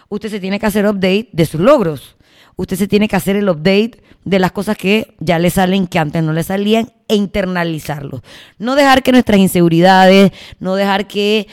Usted 0.08 0.28
se 0.28 0.40
tiene 0.40 0.60
que 0.60 0.66
hacer 0.66 0.86
update 0.86 1.30
de 1.32 1.46
sus 1.46 1.60
logros 1.60 2.16
usted 2.60 2.76
se 2.76 2.88
tiene 2.88 3.08
que 3.08 3.16
hacer 3.16 3.36
el 3.36 3.48
update 3.48 4.02
de 4.24 4.38
las 4.38 4.52
cosas 4.52 4.76
que 4.76 5.14
ya 5.18 5.38
le 5.38 5.50
salen 5.50 5.86
que 5.86 5.98
antes 5.98 6.22
no 6.22 6.32
le 6.32 6.42
salían 6.42 6.92
e 7.08 7.16
internalizarlo. 7.16 8.22
No 8.58 8.74
dejar 8.74 9.02
que 9.02 9.12
nuestras 9.12 9.40
inseguridades, 9.40 10.32
no 10.58 10.74
dejar 10.74 11.06
que 11.06 11.48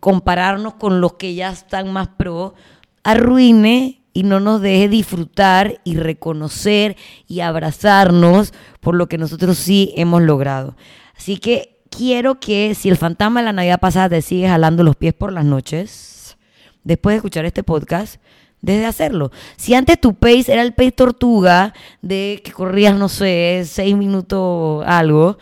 compararnos 0.00 0.74
con 0.74 1.00
los 1.00 1.14
que 1.14 1.34
ya 1.34 1.50
están 1.50 1.92
más 1.92 2.08
pro, 2.08 2.54
arruine 3.02 4.02
y 4.12 4.22
no 4.22 4.38
nos 4.40 4.60
deje 4.60 4.88
disfrutar 4.88 5.80
y 5.84 5.96
reconocer 5.96 6.96
y 7.26 7.40
abrazarnos 7.40 8.54
por 8.80 8.94
lo 8.94 9.08
que 9.08 9.18
nosotros 9.18 9.58
sí 9.58 9.92
hemos 9.96 10.22
logrado. 10.22 10.76
Así 11.16 11.36
que 11.38 11.82
quiero 11.90 12.38
que 12.38 12.74
si 12.74 12.88
el 12.88 12.96
fantasma 12.96 13.40
de 13.40 13.46
la 13.46 13.52
Navidad 13.52 13.80
pasada 13.80 14.08
te 14.08 14.22
sigue 14.22 14.48
jalando 14.48 14.84
los 14.84 14.96
pies 14.96 15.14
por 15.14 15.32
las 15.32 15.44
noches, 15.44 16.36
después 16.84 17.14
de 17.14 17.16
escuchar 17.16 17.44
este 17.44 17.64
podcast, 17.64 18.20
desde 18.64 18.86
hacerlo. 18.86 19.30
Si 19.56 19.74
antes 19.74 20.00
tu 20.00 20.14
pace 20.14 20.52
era 20.52 20.62
el 20.62 20.72
pace 20.72 20.92
tortuga, 20.92 21.74
de 22.00 22.40
que 22.42 22.50
corrías, 22.50 22.96
no 22.96 23.08
sé, 23.08 23.62
seis 23.66 23.94
minutos 23.94 24.82
algo, 24.86 25.38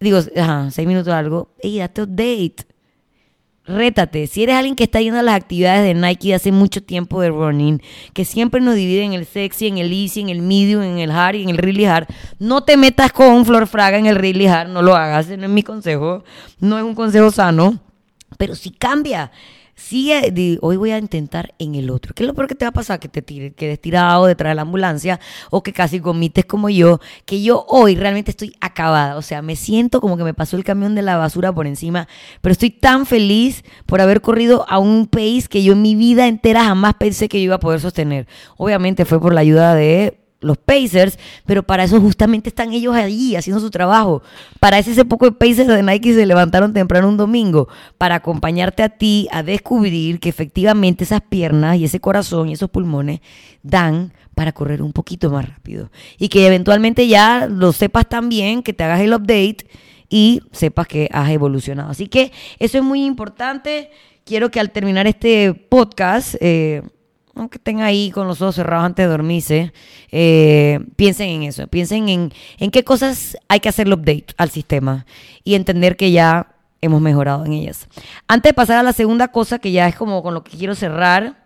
digo, 0.00 0.18
ajá, 0.36 0.70
seis 0.70 0.86
minutos 0.86 1.12
algo, 1.12 1.50
y 1.62 1.78
date 1.78 2.02
update. 2.02 2.66
Rétate. 3.64 4.26
Si 4.26 4.42
eres 4.42 4.56
alguien 4.56 4.74
que 4.74 4.84
está 4.84 5.00
yendo 5.00 5.20
a 5.20 5.22
las 5.22 5.36
actividades 5.36 5.84
de 5.84 5.94
Nike 5.94 6.34
hace 6.34 6.50
mucho 6.50 6.82
tiempo 6.82 7.20
de 7.20 7.30
running, 7.30 7.80
que 8.12 8.24
siempre 8.24 8.60
nos 8.60 8.74
divide 8.74 9.04
en 9.04 9.12
el 9.12 9.24
sexy, 9.24 9.68
en 9.68 9.78
el 9.78 9.92
easy, 9.92 10.20
en 10.20 10.30
el 10.30 10.42
medium, 10.42 10.82
en 10.82 10.98
el 10.98 11.12
hard 11.12 11.36
y 11.36 11.42
en 11.44 11.50
el 11.50 11.58
really 11.58 11.84
hard, 11.84 12.08
no 12.40 12.64
te 12.64 12.76
metas 12.76 13.12
con 13.12 13.44
Flor 13.44 13.68
Fraga 13.68 13.98
en 13.98 14.06
el 14.06 14.16
really 14.16 14.46
hard, 14.46 14.68
no 14.68 14.82
lo 14.82 14.96
hagas, 14.96 15.28
no 15.28 15.44
es 15.44 15.50
mi 15.50 15.62
consejo, 15.62 16.24
no 16.58 16.76
es 16.76 16.84
un 16.84 16.96
consejo 16.96 17.30
sano, 17.30 17.78
pero 18.36 18.56
si 18.56 18.70
cambia 18.70 19.30
sigue, 19.74 20.58
hoy 20.60 20.76
voy 20.76 20.90
a 20.90 20.98
intentar 20.98 21.54
en 21.58 21.74
el 21.74 21.90
otro. 21.90 22.14
¿Qué 22.14 22.22
es 22.22 22.26
lo 22.26 22.34
peor 22.34 22.48
que 22.48 22.54
te 22.54 22.64
va 22.64 22.70
a 22.70 22.72
pasar? 22.72 23.00
Que 23.00 23.08
te 23.08 23.22
tire, 23.22 23.52
quedes 23.52 23.80
tirado 23.80 24.26
detrás 24.26 24.50
de 24.50 24.54
la 24.54 24.62
ambulancia 24.62 25.20
o 25.50 25.62
que 25.62 25.72
casi 25.72 26.00
comites 26.00 26.44
como 26.44 26.68
yo, 26.68 27.00
que 27.24 27.42
yo 27.42 27.64
hoy 27.68 27.94
realmente 27.94 28.30
estoy 28.30 28.54
acabada. 28.60 29.16
O 29.16 29.22
sea, 29.22 29.42
me 29.42 29.56
siento 29.56 30.00
como 30.00 30.16
que 30.16 30.24
me 30.24 30.34
pasó 30.34 30.56
el 30.56 30.64
camión 30.64 30.94
de 30.94 31.02
la 31.02 31.16
basura 31.16 31.52
por 31.52 31.66
encima, 31.66 32.08
pero 32.40 32.52
estoy 32.52 32.70
tan 32.70 33.06
feliz 33.06 33.64
por 33.86 34.00
haber 34.00 34.20
corrido 34.20 34.66
a 34.68 34.78
un 34.78 35.06
país 35.06 35.48
que 35.48 35.62
yo 35.62 35.72
en 35.72 35.82
mi 35.82 35.94
vida 35.94 36.28
entera 36.28 36.64
jamás 36.64 36.94
pensé 36.94 37.28
que 37.28 37.38
yo 37.38 37.44
iba 37.44 37.56
a 37.56 37.60
poder 37.60 37.80
sostener. 37.80 38.26
Obviamente 38.56 39.04
fue 39.04 39.20
por 39.20 39.34
la 39.34 39.40
ayuda 39.40 39.74
de 39.74 40.21
los 40.42 40.58
Pacers, 40.58 41.18
pero 41.46 41.62
para 41.62 41.84
eso 41.84 42.00
justamente 42.00 42.50
están 42.50 42.72
ellos 42.72 42.94
allí 42.94 43.36
haciendo 43.36 43.60
su 43.60 43.70
trabajo. 43.70 44.22
Para 44.60 44.78
ese, 44.78 45.04
poco 45.04 45.24
de 45.26 45.32
Pacers 45.32 45.68
de 45.68 45.82
Nike 45.82 46.14
se 46.14 46.26
levantaron 46.26 46.72
temprano 46.72 47.08
un 47.08 47.16
domingo, 47.16 47.68
para 47.98 48.16
acompañarte 48.16 48.82
a 48.82 48.90
ti 48.90 49.28
a 49.32 49.42
descubrir 49.42 50.20
que 50.20 50.28
efectivamente 50.28 51.04
esas 51.04 51.22
piernas 51.22 51.78
y 51.78 51.84
ese 51.84 52.00
corazón 52.00 52.48
y 52.48 52.52
esos 52.52 52.70
pulmones 52.70 53.20
dan 53.62 54.12
para 54.34 54.52
correr 54.52 54.82
un 54.82 54.92
poquito 54.92 55.30
más 55.30 55.48
rápido. 55.48 55.90
Y 56.18 56.28
que 56.28 56.46
eventualmente 56.46 57.06
ya 57.08 57.46
lo 57.48 57.72
sepas 57.72 58.08
también, 58.08 58.62
que 58.62 58.72
te 58.72 58.84
hagas 58.84 59.00
el 59.00 59.14
update 59.14 59.66
y 60.08 60.42
sepas 60.52 60.86
que 60.86 61.08
has 61.12 61.30
evolucionado. 61.30 61.90
Así 61.90 62.08
que 62.08 62.32
eso 62.58 62.78
es 62.78 62.84
muy 62.84 63.04
importante. 63.04 63.90
Quiero 64.24 64.50
que 64.50 64.60
al 64.60 64.70
terminar 64.70 65.06
este 65.06 65.54
podcast... 65.54 66.34
Eh, 66.40 66.82
aunque 67.34 67.58
estén 67.58 67.80
ahí 67.80 68.10
con 68.10 68.26
los 68.26 68.42
ojos 68.42 68.56
cerrados 68.56 68.86
antes 68.86 69.04
de 69.04 69.10
dormirse, 69.10 69.72
eh, 70.10 70.80
piensen 70.96 71.28
en 71.30 71.42
eso, 71.44 71.66
piensen 71.66 72.08
en, 72.08 72.32
en 72.58 72.70
qué 72.70 72.84
cosas 72.84 73.36
hay 73.48 73.60
que 73.60 73.68
hacerle 73.68 73.94
update 73.94 74.26
al 74.36 74.50
sistema 74.50 75.06
y 75.44 75.54
entender 75.54 75.96
que 75.96 76.10
ya 76.10 76.54
hemos 76.80 77.00
mejorado 77.00 77.44
en 77.44 77.52
ellas. 77.52 77.88
Antes 78.28 78.50
de 78.50 78.54
pasar 78.54 78.78
a 78.78 78.82
la 78.82 78.92
segunda 78.92 79.28
cosa, 79.28 79.58
que 79.58 79.72
ya 79.72 79.88
es 79.88 79.96
como 79.96 80.22
con 80.22 80.34
lo 80.34 80.44
que 80.44 80.56
quiero 80.56 80.74
cerrar, 80.74 81.42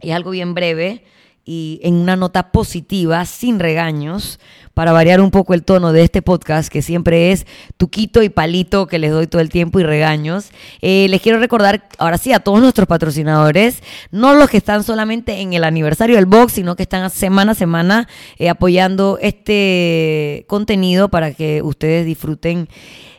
y 0.00 0.10
es 0.10 0.16
algo 0.16 0.30
bien 0.30 0.54
breve, 0.54 1.04
y 1.44 1.80
en 1.82 1.94
una 1.94 2.16
nota 2.16 2.50
positiva, 2.52 3.24
sin 3.26 3.58
regaños, 3.58 4.40
para 4.72 4.92
variar 4.92 5.20
un 5.20 5.30
poco 5.30 5.54
el 5.54 5.62
tono 5.62 5.92
de 5.92 6.02
este 6.02 6.22
podcast, 6.22 6.68
que 6.68 6.82
siempre 6.82 7.32
es 7.32 7.46
tuquito 7.76 8.22
y 8.22 8.28
palito 8.28 8.86
que 8.86 8.98
les 8.98 9.12
doy 9.12 9.26
todo 9.26 9.40
el 9.40 9.50
tiempo 9.50 9.78
y 9.78 9.82
regaños. 9.82 10.50
Eh, 10.80 11.06
les 11.10 11.20
quiero 11.20 11.38
recordar, 11.38 11.88
ahora 11.98 12.18
sí, 12.18 12.32
a 12.32 12.40
todos 12.40 12.60
nuestros 12.60 12.88
patrocinadores, 12.88 13.82
no 14.10 14.34
los 14.34 14.48
que 14.48 14.56
están 14.56 14.82
solamente 14.82 15.40
en 15.40 15.52
el 15.52 15.64
aniversario 15.64 16.16
del 16.16 16.26
box, 16.26 16.54
sino 16.54 16.76
que 16.76 16.82
están 16.82 17.08
semana 17.10 17.52
a 17.52 17.54
semana 17.54 18.08
eh, 18.38 18.48
apoyando 18.48 19.18
este 19.20 20.44
contenido 20.48 21.08
para 21.08 21.34
que 21.34 21.62
ustedes 21.62 22.06
disfruten 22.06 22.68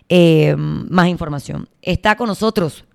eh, 0.09 0.55
más 0.57 1.07
información. 1.07 1.69
Está 1.81 2.15
con 2.17 2.27
nosotros 2.27 2.85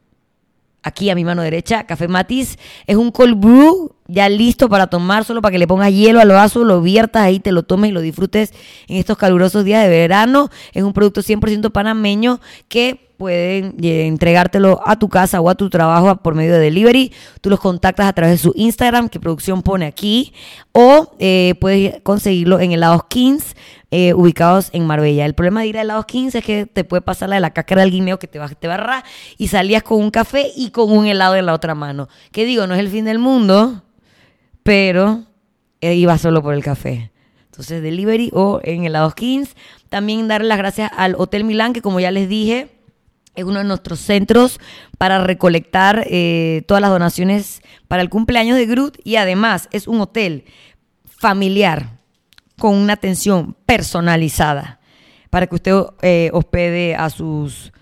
aquí 0.82 1.10
a 1.10 1.14
mi 1.14 1.24
mano 1.24 1.42
derecha, 1.42 1.84
Café 1.84 2.08
Matiz. 2.08 2.58
Es 2.86 2.96
un 2.96 3.10
cold 3.10 3.38
brew 3.38 3.92
ya 4.06 4.28
listo 4.28 4.68
para 4.68 4.88
tomar, 4.88 5.24
solo 5.24 5.40
para 5.40 5.52
que 5.52 5.58
le 5.58 5.66
pongas 5.66 5.92
hielo 5.92 6.20
al 6.20 6.28
vaso, 6.28 6.64
lo 6.64 6.82
viertas 6.82 7.22
ahí, 7.22 7.38
te 7.38 7.52
lo 7.52 7.62
tomes 7.62 7.90
y 7.90 7.92
lo 7.92 8.00
disfrutes 8.00 8.52
en 8.88 8.96
estos 8.96 9.16
calurosos 9.16 9.64
días 9.64 9.82
de 9.82 9.88
verano. 9.88 10.50
Es 10.72 10.82
un 10.82 10.92
producto 10.92 11.22
100% 11.22 11.70
panameño 11.70 12.40
que 12.68 13.10
pueden 13.20 13.76
eh, 13.82 14.06
entregártelo 14.06 14.80
a 14.82 14.98
tu 14.98 15.10
casa 15.10 15.42
o 15.42 15.50
a 15.50 15.54
tu 15.54 15.68
trabajo 15.68 16.16
por 16.16 16.34
medio 16.34 16.54
de 16.54 16.60
delivery. 16.60 17.12
Tú 17.42 17.50
los 17.50 17.60
contactas 17.60 18.06
a 18.06 18.14
través 18.14 18.32
de 18.32 18.38
su 18.38 18.54
Instagram, 18.56 19.10
que 19.10 19.20
producción 19.20 19.60
pone 19.60 19.84
aquí, 19.84 20.32
o 20.72 21.14
eh, 21.18 21.54
puedes 21.60 22.00
conseguirlo 22.00 22.60
en 22.60 22.72
helados 22.72 23.04
Kings, 23.10 23.54
eh, 23.90 24.14
ubicados 24.14 24.70
en 24.72 24.86
Marbella. 24.86 25.26
El 25.26 25.34
problema 25.34 25.62
de 25.62 25.68
ir 25.68 25.78
a 25.78 25.82
helados 25.82 26.06
Kings 26.06 26.34
es 26.34 26.44
que 26.44 26.66
te 26.66 26.84
puede 26.84 27.02
pasar 27.02 27.28
la 27.28 27.36
de 27.36 27.40
la 27.40 27.50
cáscara 27.50 27.82
del 27.82 27.90
guineo 27.90 28.18
que 28.18 28.26
te, 28.26 28.38
va, 28.38 28.48
te 28.48 28.68
barra 28.68 29.04
y 29.38 29.48
salías 29.48 29.82
con 29.82 29.98
un 29.98 30.10
café 30.10 30.50
y 30.56 30.70
con 30.70 30.90
un 30.92 31.06
helado 31.06 31.36
en 31.36 31.46
la 31.46 31.54
otra 31.54 31.74
mano. 31.74 32.08
Que 32.32 32.44
digo, 32.44 32.66
no 32.66 32.74
es 32.74 32.80
el 32.80 32.88
fin 32.88 33.04
del 33.04 33.18
mundo, 33.18 33.82
pero 34.62 35.24
iba 35.80 36.18
solo 36.18 36.42
por 36.42 36.54
el 36.54 36.62
café. 36.62 37.10
Entonces, 37.46 37.82
delivery 37.82 38.30
o 38.32 38.60
en 38.62 38.84
helados 38.84 39.14
Kings. 39.14 39.54
También 39.88 40.28
darle 40.28 40.48
las 40.48 40.58
gracias 40.58 40.90
al 40.96 41.14
Hotel 41.18 41.44
Milán, 41.44 41.72
que 41.72 41.82
como 41.82 42.00
ya 42.00 42.10
les 42.10 42.28
dije, 42.28 42.68
es 43.34 43.44
uno 43.44 43.58
de 43.58 43.64
nuestros 43.64 44.00
centros 44.00 44.60
para 44.98 45.22
recolectar 45.22 46.04
eh, 46.08 46.62
todas 46.66 46.80
las 46.80 46.90
donaciones 46.90 47.62
para 47.88 48.02
el 48.02 48.10
cumpleaños 48.10 48.56
de 48.56 48.66
Groot 48.66 48.98
y 49.04 49.16
además 49.16 49.68
es 49.72 49.88
un 49.88 50.00
hotel 50.00 50.44
familiar 51.04 51.99
con 52.60 52.76
una 52.76 52.92
atención 52.92 53.56
personalizada 53.66 54.78
para 55.30 55.46
que 55.46 55.54
usted 55.56 55.74
eh, 56.02 56.30
hospede 56.32 56.94
a 56.94 57.08
sus 57.08 57.72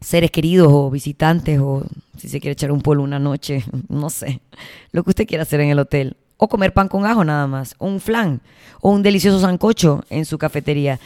seres 0.00 0.30
queridos 0.30 0.68
o 0.70 0.90
visitantes 0.90 1.58
o 1.60 1.84
si 2.18 2.28
se 2.28 2.40
quiere 2.40 2.52
echar 2.52 2.72
un 2.72 2.82
polvo 2.82 3.04
una 3.04 3.20
noche, 3.20 3.64
no 3.88 4.10
sé, 4.10 4.40
lo 4.90 5.04
que 5.04 5.10
usted 5.10 5.26
quiera 5.26 5.42
hacer 5.42 5.60
en 5.60 5.70
el 5.70 5.78
hotel. 5.78 6.16
O 6.36 6.48
comer 6.48 6.74
pan 6.74 6.88
con 6.88 7.06
ajo 7.06 7.24
nada 7.24 7.46
más, 7.46 7.74
o 7.78 7.86
un 7.86 7.98
flan, 7.98 8.42
o 8.82 8.90
un 8.90 9.02
delicioso 9.02 9.40
sancocho 9.40 10.04
en 10.10 10.26
su 10.26 10.36
cafetería. 10.36 11.00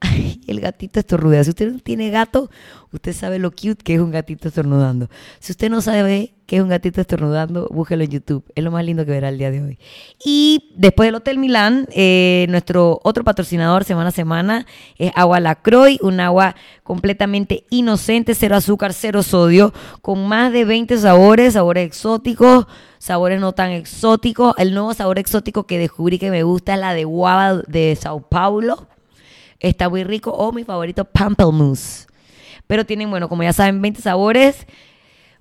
Ay, 0.00 0.40
el 0.46 0.60
gatito 0.60 1.00
estornudea. 1.00 1.42
Si 1.42 1.50
usted 1.50 1.72
no 1.72 1.78
tiene 1.80 2.10
gato, 2.10 2.50
usted 2.92 3.12
sabe 3.12 3.40
lo 3.40 3.50
cute 3.50 3.82
que 3.82 3.94
es 3.94 4.00
un 4.00 4.12
gatito 4.12 4.46
estornudando. 4.46 5.08
Si 5.40 5.50
usted 5.50 5.68
no 5.70 5.80
sabe 5.80 6.34
qué 6.46 6.56
es 6.56 6.62
un 6.62 6.68
gatito 6.68 7.00
estornudando, 7.00 7.68
búsquelo 7.72 8.04
en 8.04 8.10
YouTube. 8.10 8.44
Es 8.54 8.62
lo 8.62 8.70
más 8.70 8.84
lindo 8.84 9.04
que 9.04 9.10
verá 9.10 9.28
el 9.28 9.38
día 9.38 9.50
de 9.50 9.60
hoy. 9.60 9.78
Y 10.24 10.72
después 10.76 11.08
del 11.08 11.16
Hotel 11.16 11.38
Milán, 11.38 11.88
eh, 11.90 12.46
nuestro 12.48 13.00
otro 13.02 13.24
patrocinador 13.24 13.82
semana 13.82 14.10
a 14.10 14.12
semana 14.12 14.66
es 14.98 15.10
Agua 15.16 15.40
Lacroix, 15.40 16.00
un 16.00 16.20
agua 16.20 16.54
completamente 16.84 17.64
inocente, 17.68 18.36
cero 18.36 18.54
azúcar, 18.54 18.92
cero 18.92 19.24
sodio, 19.24 19.74
con 20.00 20.28
más 20.28 20.52
de 20.52 20.64
20 20.64 20.96
sabores, 20.98 21.54
sabores 21.54 21.84
exóticos, 21.84 22.66
sabores 22.98 23.40
no 23.40 23.52
tan 23.52 23.72
exóticos. 23.72 24.54
El 24.58 24.74
nuevo 24.74 24.94
sabor 24.94 25.18
exótico 25.18 25.66
que 25.66 25.78
descubrí 25.78 26.20
que 26.20 26.30
me 26.30 26.44
gusta 26.44 26.74
es 26.74 26.80
la 26.80 26.94
de 26.94 27.04
guava 27.04 27.62
de 27.66 27.98
Sao 28.00 28.20
Paulo 28.20 28.86
está 29.60 29.88
muy 29.88 30.04
rico. 30.04 30.30
O 30.30 30.52
mi 30.52 30.64
favorito, 30.64 31.04
Pamplemousse. 31.04 32.06
Pero 32.66 32.84
tienen, 32.84 33.10
bueno, 33.10 33.28
como 33.28 33.42
ya 33.42 33.52
saben, 33.52 33.80
20 33.80 34.00
sabores. 34.00 34.66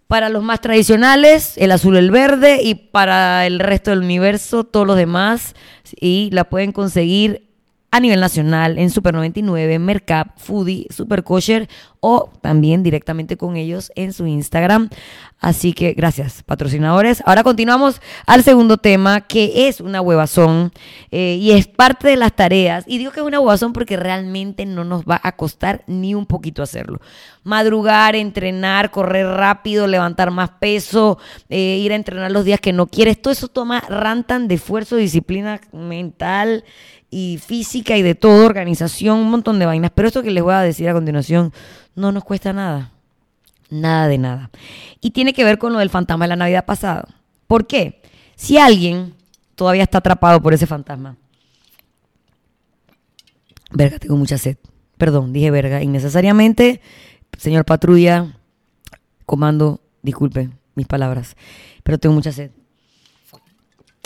Para 0.08 0.30
los 0.30 0.42
más 0.42 0.62
tradicionales, 0.62 1.58
el 1.58 1.72
azul, 1.72 1.98
el 1.98 2.12
verde. 2.12 2.62
Y 2.64 2.76
para 2.76 3.46
el 3.46 3.60
resto 3.60 3.92
del 3.92 4.00
universo, 4.00 4.64
todos 4.64 4.88
los 4.88 4.98
demás. 4.98 5.56
Y 6.00 6.30
la 6.32 6.46
pueden 6.46 6.72
conseguir 6.72 7.48
a 7.92 8.00
nivel 8.00 8.20
nacional 8.20 8.78
en 8.78 8.90
Super 8.90 9.14
99, 9.14 9.80
Mercap, 9.80 10.38
Foodie, 10.38 10.88
Super 10.90 11.24
Kosher 11.24 11.70
o 12.00 12.30
también 12.42 12.84
directamente 12.84 13.38
con 13.38 13.58
ellos 13.58 13.92
en 13.96 14.14
su 14.14 14.28
Instagram. 14.28 14.90
Así 15.40 15.74
que 15.74 15.94
gracias, 15.94 16.42
patrocinadores. 16.42 17.22
Ahora 17.26 17.44
continuamos 17.44 18.02
al 18.26 18.44
segundo 18.44 18.78
tema, 18.78 19.22
que 19.22 19.68
es 19.68 19.82
una 19.82 20.02
huevazón 20.02 20.72
eh, 21.12 21.38
y 21.40 21.52
es 21.52 21.68
parte 21.68 22.08
de 22.08 22.16
las 22.16 22.36
tareas. 22.36 22.86
Y 22.88 22.98
digo 22.98 23.12
que 23.12 23.20
es 23.20 23.26
una 23.26 23.40
huevazón 23.40 23.72
porque 23.72 23.98
realmente 23.98 24.66
no 24.66 24.84
nos 24.84 25.04
va 25.04 25.20
a 25.22 25.34
costar 25.34 25.84
ni 25.86 26.16
un 26.16 26.26
poquito 26.26 26.64
hacerlo. 26.64 27.00
Madrugar, 27.44 28.16
entrenar, 28.16 28.90
correr 28.90 29.28
rápido, 29.28 29.86
levantar 29.86 30.32
más 30.32 30.50
peso, 30.60 31.20
eh, 31.50 31.80
ir 31.82 31.92
a 31.92 31.96
entrenar 31.96 32.32
los 32.32 32.44
días 32.44 32.60
que 32.60 32.74
no 32.74 32.88
quieres. 32.88 33.22
Todo 33.22 33.32
eso 33.32 33.48
toma 33.48 33.82
rantan 33.82 34.48
de 34.48 34.56
esfuerzo, 34.56 34.96
disciplina 34.96 35.62
mental 35.72 36.64
y 37.10 37.40
física 37.46 37.96
y 37.96 38.02
de 38.02 38.16
todo, 38.16 38.46
organización, 38.46 39.20
un 39.20 39.30
montón 39.30 39.60
de 39.60 39.66
vainas. 39.66 39.92
Pero 39.94 40.08
esto 40.08 40.24
que 40.24 40.32
les 40.32 40.44
voy 40.44 40.54
a 40.54 40.62
decir 40.62 40.90
a 40.90 40.94
continuación 40.94 41.54
no 41.98 42.12
nos 42.12 42.24
cuesta 42.24 42.54
nada. 42.54 42.92
Nada 43.70 44.08
de 44.08 44.18
nada. 44.18 44.50
Y 45.02 45.12
tiene 45.12 45.34
que 45.34 45.44
ver 45.44 45.58
con 45.58 45.74
lo 45.74 45.80
del 45.80 45.90
fantasma 45.90 46.26
de 46.26 46.30
la 46.30 46.36
Navidad 46.38 46.66
pasada. 46.66 47.06
¿Por 47.48 47.68
qué? 47.68 48.02
Si 48.36 48.58
alguien 48.58 49.14
todavía 49.56 49.84
está 49.84 49.98
atrapado 49.98 50.42
por 50.42 50.54
ese 50.54 50.68
fantasma. 50.68 51.18
Verga, 53.72 54.00
tengo 54.00 54.16
mucha 54.16 54.38
sed. 54.38 54.58
Perdón, 54.98 55.34
dije 55.34 55.52
verga. 55.52 55.82
Innecesariamente, 55.82 56.82
señor 57.38 57.66
patrulla, 57.66 58.38
comando, 59.26 59.82
disculpe 60.02 60.52
mis 60.76 60.88
palabras, 60.88 61.36
pero 61.84 61.98
tengo 61.98 62.16
mucha 62.16 62.32
sed. 62.32 62.52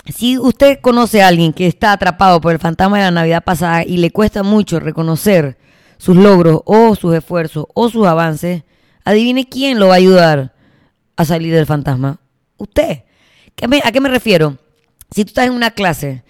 Si 0.06 0.38
usted 0.38 0.80
conoce 0.80 1.22
a 1.22 1.28
alguien 1.28 1.52
que 1.52 1.66
está 1.66 1.92
atrapado 1.92 2.40
por 2.40 2.52
el 2.52 2.58
fantasma 2.58 2.96
de 2.96 3.04
la 3.04 3.10
Navidad 3.10 3.44
pasada 3.44 3.84
y 3.84 3.98
le 3.98 4.10
cuesta 4.10 4.42
mucho 4.42 4.80
reconocer 4.80 5.58
sus 6.02 6.16
logros 6.16 6.62
o 6.64 6.96
sus 6.96 7.14
esfuerzos 7.14 7.66
o 7.74 7.88
sus 7.88 8.08
avances, 8.08 8.64
adivine 9.04 9.48
quién 9.48 9.78
lo 9.78 9.86
va 9.86 9.94
a 9.94 9.98
ayudar 9.98 10.52
a 11.14 11.24
salir 11.24 11.54
del 11.54 11.64
fantasma. 11.64 12.18
Usted. 12.56 13.04
¿A 13.84 13.92
qué 13.92 14.00
me 14.00 14.08
refiero? 14.08 14.58
Si 15.12 15.24
tú 15.24 15.28
estás 15.28 15.46
en 15.46 15.52
una 15.52 15.70
clase 15.70 16.24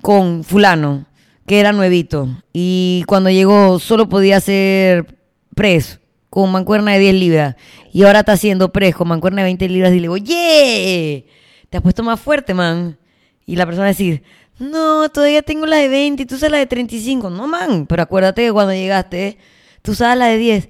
con 0.00 0.42
fulano 0.42 1.04
que 1.46 1.60
era 1.60 1.72
nuevito 1.72 2.30
y 2.54 3.04
cuando 3.06 3.28
llegó 3.28 3.78
solo 3.78 4.08
podía 4.08 4.38
hacer 4.38 5.18
press 5.54 6.00
con 6.30 6.50
mancuerna 6.50 6.92
de 6.92 7.00
10 7.00 7.14
libras 7.16 7.56
y 7.92 8.04
ahora 8.04 8.20
está 8.20 8.32
haciendo 8.32 8.72
press 8.72 8.94
con 8.94 9.08
mancuerna 9.08 9.42
de 9.42 9.48
20 9.48 9.68
libras 9.68 9.92
y 9.92 9.96
le 9.96 10.00
digo, 10.00 10.16
¡Yeah! 10.16 11.24
Te 11.68 11.76
has 11.76 11.82
puesto 11.82 12.02
más 12.02 12.18
fuerte, 12.18 12.54
man. 12.54 12.96
Y 13.44 13.56
la 13.56 13.66
persona 13.66 13.88
decir, 13.88 14.22
no, 14.60 15.08
todavía 15.08 15.40
tengo 15.40 15.64
la 15.64 15.76
de 15.76 15.88
20 15.88 16.22
y 16.22 16.26
tú 16.26 16.34
usas 16.34 16.50
la 16.50 16.58
de 16.58 16.66
35. 16.66 17.30
No, 17.30 17.46
man, 17.46 17.86
pero 17.86 18.02
acuérdate 18.02 18.44
que 18.44 18.52
cuando 18.52 18.74
llegaste, 18.74 19.38
tú 19.82 19.92
usabas 19.92 20.18
la 20.18 20.26
de 20.26 20.36
10. 20.36 20.68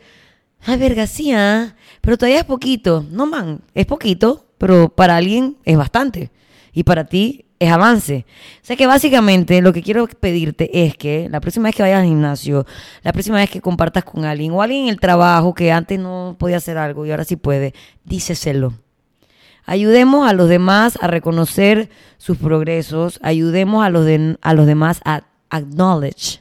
Ay, 0.61 0.79
verga, 0.79 1.07
sí, 1.09 1.33
¿ah? 1.33 1.75
Pero 2.01 2.17
todavía 2.17 2.39
es 2.39 2.45
poquito. 2.45 3.05
No, 3.11 3.27
man, 3.27 3.63
es 3.75 3.87
poquito, 3.87 4.47
pero 4.59 4.91
para 4.91 5.17
alguien 5.17 5.57
es 5.65 5.77
bastante. 5.77 6.31
Y 6.73 6.85
para 6.85 7.07
ti 7.07 7.47
es 7.59 7.71
avance. 7.71 8.27
O 8.63 8.65
sea 8.65 8.77
que 8.77 8.87
básicamente 8.87 9.61
lo 9.61 9.73
que 9.73 9.83
quiero 9.83 10.07
pedirte 10.07 10.87
es 10.87 10.97
que 10.97 11.29
la 11.29 11.41
próxima 11.41 11.69
vez 11.69 11.75
que 11.75 11.83
vayas 11.83 12.01
al 12.01 12.07
gimnasio, 12.07 12.67
la 13.03 13.13
próxima 13.13 13.39
vez 13.39 13.51
que 13.51 13.61
compartas 13.61 14.05
con 14.05 14.25
alguien 14.25 14.53
o 14.53 14.63
alguien 14.63 14.85
en 14.85 14.89
el 14.91 15.01
trabajo 15.01 15.53
que 15.53 15.73
antes 15.73 15.99
no 15.99 16.37
podía 16.39 16.59
hacer 16.59 16.79
algo 16.79 17.05
y 17.07 17.11
ahora 17.11 17.25
sí 17.25 17.35
puede, 17.35 17.75
díceselo. 18.05 18.73
Ayudemos 19.71 20.29
a 20.29 20.33
los 20.33 20.49
demás 20.49 20.99
a 21.01 21.07
reconocer 21.07 21.91
sus 22.19 22.37
progresos, 22.37 23.21
ayudemos 23.23 23.85
a 23.85 23.89
los, 23.89 24.05
a 24.43 24.53
los 24.53 24.67
demás 24.67 25.01
a 25.05 25.23
acknowledge 25.49 26.41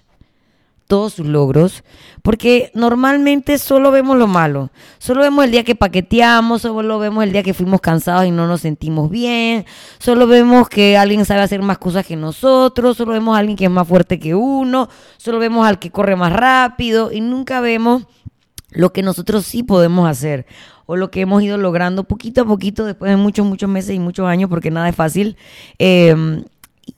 todos 0.88 1.14
sus 1.14 1.28
logros, 1.28 1.84
porque 2.24 2.72
normalmente 2.74 3.60
solo 3.60 3.92
vemos 3.92 4.18
lo 4.18 4.26
malo, 4.26 4.72
solo 4.98 5.22
vemos 5.22 5.46
el 5.46 5.52
día 5.52 5.64
que 5.64 5.76
paqueteamos, 5.76 6.64
solo 6.64 6.98
vemos 6.98 7.24
el 7.24 7.32
día 7.32 7.44
que 7.44 7.54
fuimos 7.54 7.82
cansados 7.82 8.26
y 8.26 8.32
no 8.32 8.48
nos 8.48 8.62
sentimos 8.62 9.12
bien, 9.12 9.64
solo 10.00 10.26
vemos 10.26 10.68
que 10.68 10.98
alguien 10.98 11.24
sabe 11.24 11.42
hacer 11.42 11.62
más 11.62 11.78
cosas 11.78 12.08
que 12.08 12.16
nosotros, 12.16 12.98
solo 12.98 13.12
vemos 13.12 13.36
a 13.36 13.40
alguien 13.42 13.56
que 13.56 13.66
es 13.66 13.72
más 13.72 13.88
fuerte 13.88 14.18
que 14.18 14.34
uno, 14.34 14.90
solo 15.18 15.38
vemos 15.38 15.68
al 15.68 15.78
que 15.78 15.92
corre 15.92 16.16
más 16.16 16.34
rápido. 16.34 17.12
Y 17.12 17.22
nunca 17.22 17.62
vemos 17.62 18.08
lo 18.72 18.92
que 18.92 19.04
nosotros 19.04 19.46
sí 19.46 19.62
podemos 19.62 20.10
hacer 20.10 20.48
o 20.92 20.96
lo 20.96 21.12
que 21.12 21.22
hemos 21.22 21.44
ido 21.44 21.60
logrando 21.60 22.06
poquito 22.06 22.42
a 22.42 22.46
poquito 22.46 22.84
después 22.84 23.12
de 23.12 23.16
muchos, 23.16 23.46
muchos 23.46 23.70
meses 23.70 23.96
y 23.96 24.00
muchos 24.00 24.26
años, 24.26 24.50
porque 24.50 24.72
nada 24.72 24.90
es 24.90 24.96
fácil. 24.96 25.38
Em, 25.78 26.46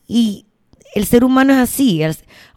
y 0.08 0.46
el 0.96 1.06
ser 1.06 1.26
humano 1.26 1.52
es 1.52 1.60
así. 1.60 2.02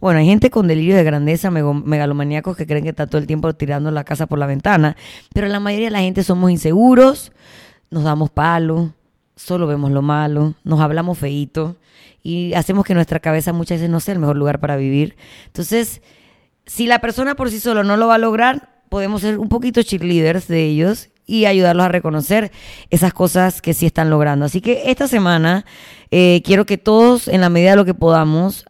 Bueno, 0.00 0.20
hay 0.20 0.26
gente 0.26 0.48
con 0.48 0.68
delirio 0.68 0.94
de 0.94 1.02
grandeza, 1.02 1.50
megalomaníacos 1.50 2.56
que 2.56 2.68
creen 2.68 2.84
que 2.84 2.90
está 2.90 3.08
todo 3.08 3.18
el 3.20 3.26
tiempo 3.26 3.52
tirando 3.52 3.90
la 3.90 4.04
casa 4.04 4.26
por 4.28 4.38
la 4.38 4.46
ventana, 4.46 4.96
pero 5.32 5.48
la 5.48 5.58
mayoría 5.58 5.88
de 5.88 5.90
la 5.90 6.02
gente 6.02 6.22
somos 6.22 6.52
inseguros, 6.52 7.32
nos 7.90 8.04
damos 8.04 8.30
palo, 8.30 8.92
solo 9.34 9.66
vemos 9.66 9.90
lo 9.90 10.02
malo, 10.02 10.54
nos 10.62 10.78
hablamos 10.78 11.18
feito 11.18 11.78
y 12.22 12.54
hacemos 12.54 12.84
que 12.84 12.94
nuestra 12.94 13.18
cabeza 13.18 13.52
muchas 13.52 13.78
veces 13.78 13.90
no 13.90 13.98
sea 13.98 14.14
el 14.14 14.20
mejor 14.20 14.36
lugar 14.36 14.60
para 14.60 14.76
vivir. 14.76 15.16
Entonces, 15.46 16.00
si 16.64 16.86
la 16.86 17.00
persona 17.00 17.34
por 17.34 17.50
sí 17.50 17.58
solo 17.58 17.82
no 17.82 17.96
lo 17.96 18.06
va 18.06 18.14
a 18.14 18.18
lograr, 18.18 18.84
podemos 18.88 19.22
ser 19.22 19.40
un 19.40 19.48
poquito 19.48 19.82
cheerleaders 19.82 20.46
de 20.46 20.62
ellos 20.62 21.10
y 21.26 21.46
ayudarlos 21.46 21.86
a 21.86 21.88
reconocer 21.88 22.52
esas 22.90 23.12
cosas 23.12 23.62
que 23.62 23.74
sí 23.74 23.86
están 23.86 24.10
logrando. 24.10 24.44
Así 24.44 24.60
que 24.60 24.90
esta 24.90 25.08
semana 25.08 25.64
eh, 26.10 26.42
quiero 26.44 26.66
que 26.66 26.78
todos, 26.78 27.28
en 27.28 27.40
la 27.40 27.48
medida 27.48 27.70
de 27.70 27.76
lo 27.76 27.84
que 27.84 27.94
podamos, 27.94 28.66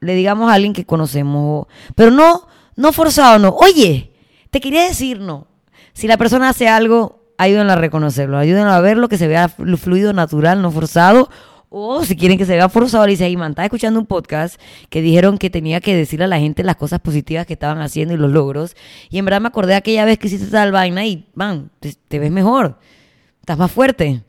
le 0.00 0.14
digamos 0.14 0.50
a 0.50 0.54
alguien 0.54 0.72
que 0.72 0.84
conocemos, 0.84 1.66
pero 1.94 2.10
no, 2.10 2.46
no 2.76 2.92
forzado, 2.92 3.38
no. 3.38 3.50
Oye, 3.50 4.12
te 4.50 4.60
quería 4.60 4.84
decir 4.84 5.20
no. 5.20 5.46
Si 5.92 6.06
la 6.06 6.16
persona 6.16 6.48
hace 6.48 6.68
algo, 6.68 7.32
ayúdenla 7.38 7.74
a 7.74 7.76
reconocerlo, 7.76 8.38
ayúdenla 8.38 8.76
a 8.76 8.80
verlo, 8.80 9.08
que 9.08 9.18
se 9.18 9.28
vea 9.28 9.48
fluido, 9.48 10.12
natural, 10.12 10.62
no 10.62 10.70
forzado, 10.70 11.28
o 11.70 12.02
si 12.04 12.16
quieren 12.16 12.38
que 12.38 12.46
se 12.46 12.54
vea 12.54 12.68
forzado, 12.68 13.06
le 13.06 13.12
dice, 13.12 13.36
man, 13.36 13.50
estaba 13.52 13.66
escuchando 13.66 14.00
un 14.00 14.06
podcast 14.06 14.60
que 14.88 15.02
dijeron 15.02 15.38
que 15.38 15.50
tenía 15.50 15.80
que 15.80 15.94
decirle 15.94 16.24
a 16.24 16.28
la 16.28 16.38
gente 16.38 16.62
las 16.62 16.76
cosas 16.76 17.00
positivas 17.00 17.46
que 17.46 17.52
estaban 17.52 17.80
haciendo 17.80 18.14
y 18.14 18.16
los 18.16 18.30
logros. 18.30 18.76
Y 19.10 19.18
en 19.18 19.24
verdad 19.24 19.40
me 19.40 19.48
acordé 19.48 19.74
aquella 19.74 20.04
vez 20.04 20.18
que 20.18 20.28
hiciste 20.28 20.46
tal 20.46 20.72
vaina 20.72 21.04
y, 21.06 21.26
man, 21.34 21.70
te 21.80 22.18
ves 22.18 22.30
mejor, 22.30 22.78
estás 23.40 23.58
más 23.58 23.70
fuerte 23.70 24.22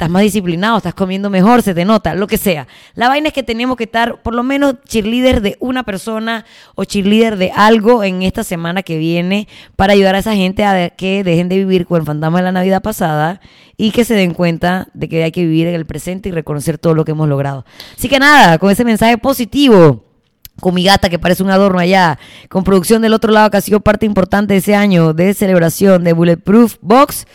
estás 0.00 0.10
más 0.10 0.22
disciplinado, 0.22 0.78
estás 0.78 0.94
comiendo 0.94 1.28
mejor, 1.28 1.60
se 1.60 1.74
te 1.74 1.84
nota, 1.84 2.14
lo 2.14 2.26
que 2.26 2.38
sea. 2.38 2.66
La 2.94 3.08
vaina 3.08 3.28
es 3.28 3.34
que 3.34 3.42
tenemos 3.42 3.76
que 3.76 3.84
estar 3.84 4.22
por 4.22 4.34
lo 4.34 4.42
menos 4.42 4.76
cheerleader 4.88 5.42
de 5.42 5.58
una 5.60 5.82
persona 5.82 6.46
o 6.74 6.84
cheerleader 6.84 7.36
de 7.36 7.52
algo 7.54 8.02
en 8.02 8.22
esta 8.22 8.42
semana 8.42 8.82
que 8.82 8.96
viene 8.96 9.46
para 9.76 9.92
ayudar 9.92 10.14
a 10.14 10.20
esa 10.20 10.34
gente 10.34 10.64
a 10.64 10.88
que 10.88 11.22
dejen 11.22 11.50
de 11.50 11.58
vivir 11.58 11.84
con 11.84 12.00
el 12.00 12.06
fantasma 12.06 12.38
de 12.38 12.44
la 12.44 12.52
Navidad 12.52 12.80
pasada 12.80 13.42
y 13.76 13.90
que 13.90 14.06
se 14.06 14.14
den 14.14 14.32
cuenta 14.32 14.88
de 14.94 15.06
que 15.10 15.22
hay 15.22 15.32
que 15.32 15.42
vivir 15.42 15.66
en 15.66 15.74
el 15.74 15.84
presente 15.84 16.30
y 16.30 16.32
reconocer 16.32 16.78
todo 16.78 16.94
lo 16.94 17.04
que 17.04 17.10
hemos 17.10 17.28
logrado. 17.28 17.66
Así 17.94 18.08
que 18.08 18.18
nada, 18.18 18.56
con 18.56 18.70
ese 18.70 18.86
mensaje 18.86 19.18
positivo 19.18 20.06
con 20.60 20.74
mi 20.74 20.84
gata 20.84 21.08
que 21.08 21.18
parece 21.18 21.42
un 21.42 21.50
adorno 21.50 21.78
allá, 21.78 22.18
con 22.48 22.64
producción 22.64 23.02
del 23.02 23.14
otro 23.14 23.32
lado 23.32 23.50
que 23.50 23.56
ha 23.56 23.60
sido 23.62 23.80
parte 23.80 24.06
importante 24.06 24.54
de 24.54 24.58
ese 24.58 24.74
año 24.74 25.12
de 25.14 25.32
celebración 25.34 26.04
de 26.04 26.12
Bulletproof 26.12 26.76
Box. 26.80 27.26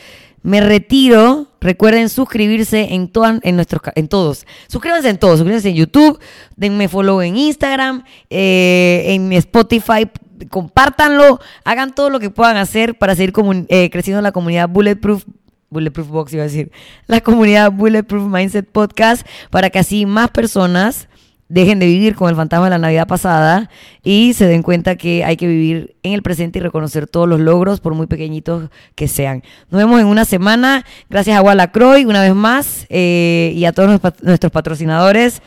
Me 0.45 0.61
retiro. 0.61 1.47
Recuerden 1.59 2.07
suscribirse 2.09 2.93
en, 2.93 3.11
en, 3.41 3.55
nuestros, 3.55 3.81
en 3.95 4.07
todos. 4.07 4.45
Suscríbanse 4.67 5.09
en 5.09 5.17
todos. 5.17 5.39
Suscríbanse 5.39 5.69
en 5.69 5.75
YouTube. 5.75 6.19
Denme 6.55 6.87
follow 6.87 7.19
en 7.21 7.35
Instagram. 7.35 8.03
Eh, 8.29 9.05
en 9.07 9.33
Spotify. 9.33 10.07
Compártanlo. 10.49 11.39
Hagan 11.63 11.95
todo 11.95 12.11
lo 12.11 12.19
que 12.19 12.29
puedan 12.29 12.57
hacer 12.57 12.95
para 12.95 13.15
seguir 13.15 13.33
eh, 13.69 13.89
creciendo 13.89 14.21
la 14.21 14.31
comunidad 14.31 14.69
Bulletproof 14.69 15.23
Bulletproof 15.71 16.07
Box 16.09 16.33
iba 16.33 16.43
a 16.43 16.45
decir, 16.45 16.71
la 17.07 17.21
comunidad 17.21 17.71
Bulletproof 17.71 18.31
Mindset 18.31 18.69
Podcast, 18.69 19.27
para 19.49 19.71
que 19.71 19.79
así 19.79 20.05
más 20.05 20.29
personas 20.29 21.09
dejen 21.47 21.79
de 21.79 21.85
vivir 21.85 22.15
con 22.15 22.29
el 22.29 22.35
fantasma 22.35 22.65
de 22.65 22.71
la 22.71 22.77
Navidad 22.77 23.07
pasada 23.07 23.69
y 24.03 24.33
se 24.33 24.47
den 24.47 24.63
cuenta 24.63 24.95
que 24.95 25.23
hay 25.23 25.37
que 25.37 25.47
vivir 25.47 25.95
en 26.03 26.13
el 26.13 26.23
presente 26.23 26.59
y 26.59 26.61
reconocer 26.61 27.07
todos 27.07 27.27
los 27.27 27.39
logros, 27.39 27.79
por 27.79 27.93
muy 27.93 28.07
pequeñitos 28.07 28.69
que 28.95 29.07
sean. 29.07 29.43
Nos 29.69 29.79
vemos 29.79 30.01
en 30.01 30.07
una 30.07 30.25
semana. 30.25 30.85
Gracias 31.09 31.37
a 31.37 31.41
Wallacroy 31.41 32.05
una 32.05 32.21
vez 32.21 32.33
más 32.33 32.85
eh, 32.89 33.53
y 33.55 33.65
a 33.65 33.73
todos 33.73 34.01
nuestros 34.21 34.51
patrocinadores. 34.51 35.41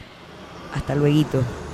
Hasta 0.75 0.95
luego. 0.95 1.68